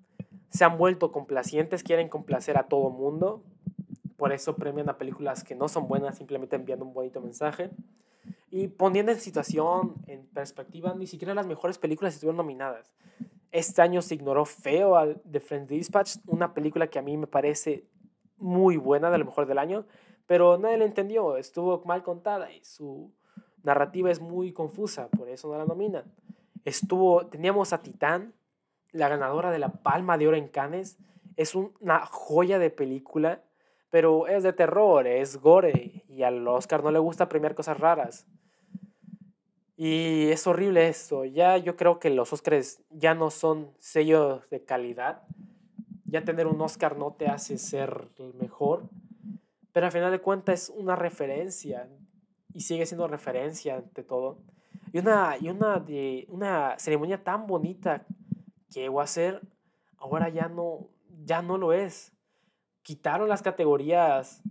Se 0.52 0.64
han 0.64 0.78
vuelto 0.78 1.12
complacientes, 1.12 1.82
quieren 1.82 2.10
complacer 2.10 2.58
a 2.58 2.68
todo 2.68 2.92
mundo. 2.92 3.44
Por 4.18 4.32
eso 4.32 4.56
premian 4.56 4.90
a 4.90 4.98
películas 4.98 5.44
que 5.44 5.56
no 5.56 5.68
son 5.68 5.88
buenas, 5.88 6.18
simplemente 6.18 6.56
enviando 6.56 6.86
un 6.86 6.94
bonito 6.94 7.22
mensaje. 7.22 7.72
Y 8.52 8.68
poniendo 8.68 9.12
en 9.12 9.20
situación, 9.20 9.96
en 10.08 10.28
perspectiva, 10.28 10.94
ni 10.94 11.08
siquiera 11.08 11.34
las 11.34 11.48
mejores 11.48 11.80
películas 11.80 12.14
estuvieron 12.14 12.38
nominadas. 12.38 12.92
Este 13.52 13.82
año 13.82 14.02
se 14.02 14.16
ignoró 14.16 14.46
feo 14.46 14.96
a 14.96 15.14
The 15.14 15.40
Friends 15.40 15.70
Dispatch, 15.70 16.18
una 16.28 16.54
película 16.54 16.88
que 16.88 17.00
a 17.00 17.02
mí 17.02 17.18
me 17.18 17.28
parece 17.28 17.86
muy 18.38 18.78
buena, 18.78 19.10
de 19.10 19.18
lo 19.18 19.26
mejor 19.26 19.46
del 19.46 19.58
año, 19.58 19.86
pero 20.28 20.58
nadie 20.58 20.78
la 20.78 20.86
entendió, 20.86 21.38
estuvo 21.38 21.82
mal 21.86 22.04
contada 22.04 22.52
y 22.52 22.64
su 22.64 23.12
narrativa 23.64 24.10
es 24.10 24.20
muy 24.20 24.52
confusa, 24.52 25.08
por 25.10 25.30
eso 25.30 25.50
no 25.50 25.58
la 25.58 25.66
nominan. 25.66 26.06
Estuvo, 26.66 27.28
teníamos 27.28 27.74
a 27.74 27.82
Titán, 27.82 28.34
la 28.92 29.10
ganadora 29.10 29.52
de 29.52 29.60
la 29.60 29.70
Palma 29.70 30.18
de 30.18 30.28
Oro 30.28 30.38
en 30.38 30.48
Cannes. 30.48 30.98
Es 31.38 31.56
una 31.56 32.06
joya 32.06 32.60
de 32.60 32.70
película, 32.70 33.42
pero 33.90 34.28
es 34.28 34.44
de 34.44 34.54
terror, 34.54 35.08
es 35.08 35.38
gore, 35.38 36.04
y 36.08 36.24
al 36.24 36.48
Oscar 36.48 36.84
no 36.84 36.92
le 36.92 37.00
gusta 37.00 37.30
premiar 37.30 37.56
cosas 37.56 37.80
raras. 37.80 38.28
Y 39.84 40.30
es 40.30 40.46
horrible 40.46 40.88
esto. 40.88 41.26
Ya 41.26 41.58
yo 41.58 41.76
creo 41.76 42.00
que 42.00 42.12
los 42.12 42.32
Oscars 42.32 42.84
ya 42.92 43.16
no 43.16 43.32
son 43.32 43.72
sellos 43.80 44.48
de 44.52 44.64
calidad. 44.64 45.24
Ya 46.06 46.24
tener 46.24 46.46
un 46.46 46.62
Oscar 46.62 46.98
no 46.98 47.14
te 47.14 47.28
hace 47.28 47.58
ser 47.58 48.10
el 48.20 48.36
mejor. 48.36 48.84
Pero 49.74 49.88
al 49.88 49.92
final 49.92 50.12
de 50.12 50.20
cuentas 50.20 50.64
es 50.64 50.70
una 50.70 50.96
referencia 50.96 51.90
y 52.54 52.62
sigue 52.62 52.86
siendo 52.86 53.08
referencia 53.08 53.78
ante 53.78 54.04
todo. 54.04 54.38
Y 54.94 55.00
una, 55.00 55.38
y 55.40 55.50
una, 55.50 55.80
de, 55.80 56.28
una 56.30 56.78
ceremonia 56.78 57.24
tan 57.24 57.48
bonita 57.48 58.06
llegó 58.74 59.02
a 59.02 59.08
ser, 59.08 59.42
ahora 59.98 60.30
ya 60.30 60.48
no, 60.48 60.88
ya 61.26 61.42
no 61.42 61.58
lo 61.58 61.74
es. 61.74 62.14
Quitaron 62.82 63.30
las 63.30 63.42
categorías 63.42 64.42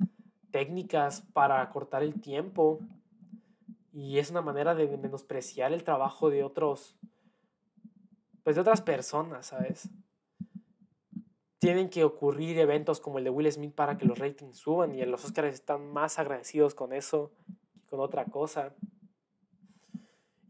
técnicas 0.51 1.23
para 1.33 1.69
cortar 1.71 2.03
el 2.03 2.21
tiempo 2.21 2.81
y 3.93 4.19
es 4.19 4.31
una 4.31 4.43
manera 4.43 4.75
de 4.75 4.97
menospreciar 4.97 5.73
el 5.73 5.85
trabajo 5.85 6.31
de 6.31 6.45
otros, 6.45 6.97
pues 8.45 8.57
de 8.57 8.63
otras 8.63 8.81
personas, 8.81 9.47
¿sabes? 9.47 9.89
Tienen 11.59 11.91
que 11.91 12.05
ocurrir 12.05 12.59
eventos 12.59 13.01
como 13.01 13.19
el 13.19 13.25
de 13.25 13.31
Will 13.31 13.51
Smith 13.53 13.75
para 13.75 13.99
que 13.99 14.07
los 14.07 14.19
ratings 14.19 14.57
suban 14.57 14.95
y 14.95 15.05
los 15.05 15.25
Oscars 15.25 15.53
están 15.53 15.93
más 15.93 16.19
agradecidos 16.19 16.75
con 16.75 16.93
eso 16.93 17.33
con 17.91 18.01
otra 18.01 18.25
cosa. 18.25 18.73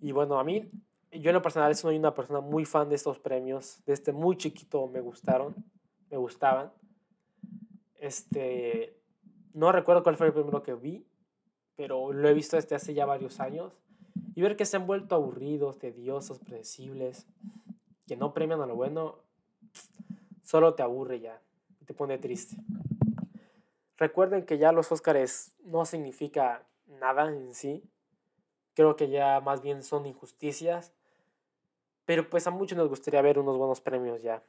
Y 0.01 0.13
bueno, 0.13 0.39
a 0.39 0.45
mí, 0.45 0.71
yo 1.12 1.31
en 1.31 1.35
lo 1.35 1.42
personal 1.42 1.75
soy 1.75 1.96
una 1.96 2.14
persona 2.14 2.40
muy 2.40 2.64
fan 2.64 2.88
de 2.88 2.94
estos 2.94 3.18
premios. 3.18 3.81
Desde 3.87 4.12
muy 4.12 4.37
chiquito 4.37 4.87
me 4.87 5.01
gustaron, 5.01 5.55
me 6.11 6.16
gustaban. 6.16 6.73
Este, 7.99 8.96
no 9.53 9.73
recuerdo 9.73 10.03
cuál 10.03 10.16
fue 10.16 10.29
el 10.29 10.33
primero 10.33 10.62
que 10.62 10.75
vi, 10.75 11.05
pero 11.77 12.12
lo 12.12 12.29
he 12.29 12.35
visto 12.35 12.57
desde 12.57 12.77
hace 12.77 12.94
ya 12.94 13.07
varios 13.07 13.40
años. 13.40 13.73
Y 14.35 14.42
ver 14.42 14.57
que 14.57 14.64
se 14.64 14.77
han 14.77 14.87
vuelto 14.87 15.14
aburridos, 15.14 15.79
tediosos, 15.79 16.38
predecibles, 16.38 17.27
que 18.07 18.16
no 18.16 18.33
premian 18.33 18.61
a 18.61 18.66
lo 18.66 18.77
bueno, 18.77 19.18
solo 20.42 20.75
te 20.75 20.83
aburre 20.83 21.20
ya, 21.20 21.40
te 21.87 21.94
pone 21.94 22.18
triste. 22.18 22.57
Recuerden 23.96 24.46
que 24.46 24.59
ya 24.59 24.73
los 24.73 24.90
Óscares 24.92 25.55
no 25.62 25.85
significa 25.85 26.66
nada 26.87 27.29
en 27.29 27.55
sí. 27.55 27.83
Creo 28.75 28.96
que 28.96 29.11
ya 29.11 29.40
más 29.40 29.61
bien 29.62 29.83
son 29.83 30.07
injusticias. 30.07 30.92
Pero 32.11 32.29
pues 32.29 32.44
a 32.49 32.51
muchos 32.51 32.77
nos 32.77 32.88
gustaría 32.88 33.23
ver 33.23 33.38
unos 33.38 33.57
buenos 33.57 33.81
premios 33.81 34.20
ya. 34.20 34.42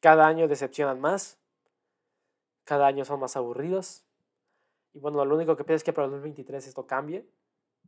Cada 0.00 0.24
año 0.28 0.46
decepcionan 0.46 1.00
más. 1.00 1.36
Cada 2.62 2.86
año 2.86 3.04
son 3.04 3.18
más 3.18 3.36
aburridos. 3.36 4.04
Y 4.92 5.00
bueno, 5.00 5.24
lo 5.24 5.34
único 5.34 5.56
que 5.56 5.64
pido 5.64 5.74
es 5.74 5.82
que 5.82 5.92
para 5.92 6.04
el 6.04 6.12
2023 6.12 6.68
esto 6.68 6.86
cambie. 6.86 7.28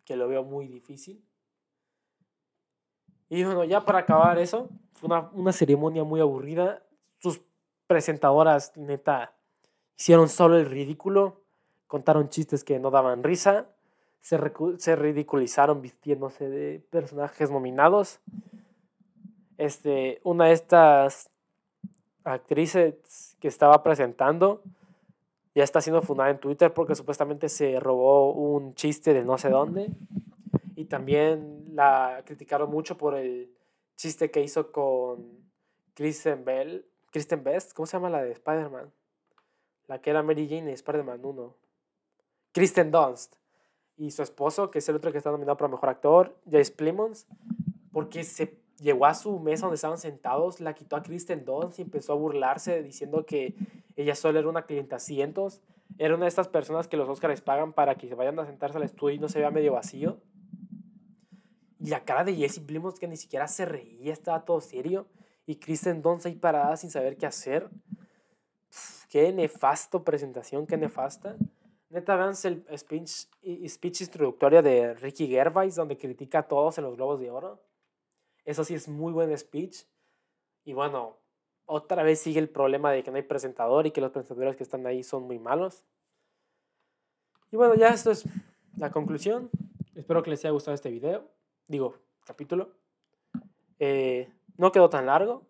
Que 0.04 0.16
lo 0.16 0.26
veo 0.26 0.42
muy 0.42 0.66
difícil. 0.66 1.24
Y 3.28 3.44
bueno, 3.44 3.62
ya 3.62 3.84
para 3.84 4.00
acabar 4.00 4.36
eso, 4.40 4.68
fue 4.94 5.06
una, 5.06 5.30
una 5.32 5.52
ceremonia 5.52 6.02
muy 6.02 6.18
aburrida. 6.18 6.82
Sus 7.18 7.40
presentadoras, 7.86 8.76
neta, 8.76 9.32
hicieron 9.96 10.28
solo 10.28 10.56
el 10.56 10.66
ridículo 10.66 11.40
contaron 11.86 12.30
chistes 12.30 12.64
que 12.64 12.80
no 12.80 12.90
daban 12.90 13.22
risa, 13.22 13.68
se, 14.20 14.40
se 14.78 14.96
ridiculizaron 14.96 15.80
vistiéndose 15.80 16.48
de 16.48 16.80
personajes 16.90 17.48
nominados. 17.48 18.18
Este, 19.58 20.20
una 20.24 20.46
de 20.46 20.52
estas 20.52 21.30
actrices 22.24 23.36
que 23.40 23.48
estaba 23.48 23.82
presentando 23.82 24.62
ya 25.54 25.64
está 25.64 25.80
siendo 25.80 26.02
fundada 26.02 26.30
en 26.30 26.38
Twitter 26.38 26.74
porque 26.74 26.94
supuestamente 26.94 27.48
se 27.48 27.80
robó 27.80 28.32
un 28.32 28.74
chiste 28.74 29.14
de 29.14 29.24
no 29.24 29.38
sé 29.38 29.48
dónde. 29.48 29.90
Y 30.74 30.84
también 30.84 31.74
la 31.74 32.22
criticaron 32.26 32.70
mucho 32.70 32.98
por 32.98 33.14
el 33.14 33.50
chiste 33.96 34.30
que 34.30 34.42
hizo 34.42 34.70
con 34.70 35.46
Kristen 35.94 36.44
Bell. 36.44 36.84
Kristen 37.10 37.42
Best, 37.42 37.72
¿cómo 37.72 37.86
se 37.86 37.96
llama 37.96 38.10
la 38.10 38.22
de 38.22 38.32
Spider-Man? 38.32 38.92
La 39.86 40.02
que 40.02 40.10
era 40.10 40.22
Mary 40.22 40.46
Jane 40.46 40.70
y 40.70 40.74
Spider-Man 40.74 41.24
1. 41.24 41.54
Kristen 42.52 42.90
Dunst 42.90 43.36
y 43.96 44.10
su 44.10 44.22
esposo, 44.22 44.70
que 44.70 44.80
es 44.80 44.88
el 44.90 44.96
otro 44.96 45.10
que 45.10 45.18
está 45.18 45.30
nominado 45.30 45.56
para 45.56 45.68
Mejor 45.68 45.88
Actor, 45.88 46.36
Jace 46.44 46.72
Plemons, 46.72 47.26
porque 47.92 48.24
se 48.24 48.58
llegó 48.78 49.06
a 49.06 49.14
su 49.14 49.38
mesa 49.38 49.66
donde 49.66 49.76
estaban 49.76 49.98
sentados, 49.98 50.60
la 50.60 50.74
quitó 50.74 50.96
a 50.96 51.02
Kristen 51.02 51.44
Dunst 51.44 51.78
y 51.78 51.82
empezó 51.82 52.12
a 52.12 52.16
burlarse 52.16 52.82
diciendo 52.82 53.24
que 53.24 53.54
ella 53.96 54.14
solo 54.14 54.38
era 54.38 54.48
una 54.48 54.66
clienta 54.66 54.98
cientos. 54.98 55.62
Era 55.98 56.14
una 56.14 56.24
de 56.24 56.28
estas 56.28 56.48
personas 56.48 56.88
que 56.88 56.96
los 56.96 57.08
Oscars 57.08 57.40
pagan 57.40 57.72
para 57.72 57.94
que 57.94 58.08
se 58.08 58.14
vayan 58.14 58.38
a 58.38 58.46
sentarse 58.46 58.76
al 58.76 58.84
estudio 58.84 59.16
y 59.16 59.18
no 59.18 59.28
se 59.28 59.38
vea 59.38 59.50
medio 59.50 59.72
vacío. 59.72 60.20
Y 61.78 61.88
la 61.88 62.04
cara 62.04 62.24
de 62.24 62.34
Jesse 62.34 62.60
Plemons 62.60 62.98
que 62.98 63.08
ni 63.08 63.16
siquiera 63.16 63.48
se 63.48 63.64
reía, 63.64 64.12
estaba 64.12 64.44
todo 64.44 64.60
serio. 64.60 65.06
Y 65.46 65.56
Kristen 65.56 66.02
Dunst 66.02 66.26
ahí 66.26 66.34
parada 66.34 66.76
sin 66.76 66.90
saber 66.90 67.16
qué 67.16 67.26
hacer. 67.26 67.70
qué 69.08 69.32
nefasto 69.32 70.04
presentación, 70.04 70.66
qué 70.66 70.76
nefasta. 70.76 71.36
Neta, 71.88 72.16
vean 72.16 72.34
el 72.44 72.66
speech, 72.76 73.28
speech 73.68 74.00
introductoria 74.02 74.60
de 74.60 74.94
Ricky 74.94 75.28
Gervais, 75.28 75.76
donde 75.76 75.96
critica 75.96 76.40
a 76.40 76.42
todos 76.42 76.76
en 76.78 76.84
los 76.84 76.96
Globos 76.96 77.20
de 77.20 77.30
Oro. 77.30 77.60
Eso 78.46 78.64
sí 78.64 78.74
es 78.74 78.88
muy 78.88 79.12
buen 79.12 79.36
speech. 79.36 79.84
Y 80.64 80.72
bueno, 80.72 81.18
otra 81.66 82.02
vez 82.04 82.20
sigue 82.20 82.38
el 82.38 82.48
problema 82.48 82.92
de 82.92 83.02
que 83.02 83.10
no 83.10 83.16
hay 83.16 83.24
presentador 83.24 83.86
y 83.86 83.90
que 83.90 84.00
los 84.00 84.12
presentadores 84.12 84.56
que 84.56 84.62
están 84.62 84.86
ahí 84.86 85.02
son 85.02 85.24
muy 85.24 85.38
malos. 85.38 85.84
Y 87.50 87.56
bueno, 87.56 87.74
ya 87.74 87.88
esto 87.88 88.12
es 88.12 88.24
la 88.76 88.90
conclusión. 88.90 89.50
Espero 89.94 90.22
que 90.22 90.30
les 90.30 90.44
haya 90.44 90.52
gustado 90.52 90.74
este 90.76 90.90
video. 90.90 91.28
Digo, 91.66 91.96
capítulo. 92.24 92.70
Eh, 93.80 94.32
no 94.56 94.70
quedó 94.70 94.88
tan 94.88 95.06
largo. 95.06 95.42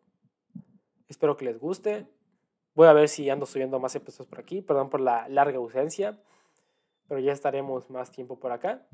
Espero 1.07 1.37
que 1.37 1.45
les 1.45 1.59
guste. 1.59 2.07
Voy 2.75 2.89
a 2.89 2.95
ver 2.95 3.11
si 3.11 3.29
ando 3.29 3.45
subiendo 3.45 3.79
más 3.79 3.95
episodios 3.95 4.29
por 4.29 4.41
aquí. 4.41 4.63
Perdón 4.63 4.89
por 4.89 5.01
la 5.01 5.29
larga 5.29 5.59
ausencia. 5.59 6.19
Pero 7.09 7.21
ya 7.21 7.33
estaremos 7.33 7.91
más 7.91 8.11
tiempo 8.11 8.39
por 8.39 8.53
acá. 8.53 8.87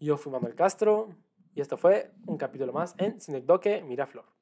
Yo 0.00 0.16
fui 0.16 0.32
Manuel 0.32 0.56
Castro. 0.56 1.08
Y 1.58 1.60
esto 1.60 1.76
fue 1.76 2.12
un 2.26 2.38
capítulo 2.38 2.72
más 2.72 2.94
en 2.98 3.20
Cinecdoque 3.20 3.82
Miraflor. 3.82 4.37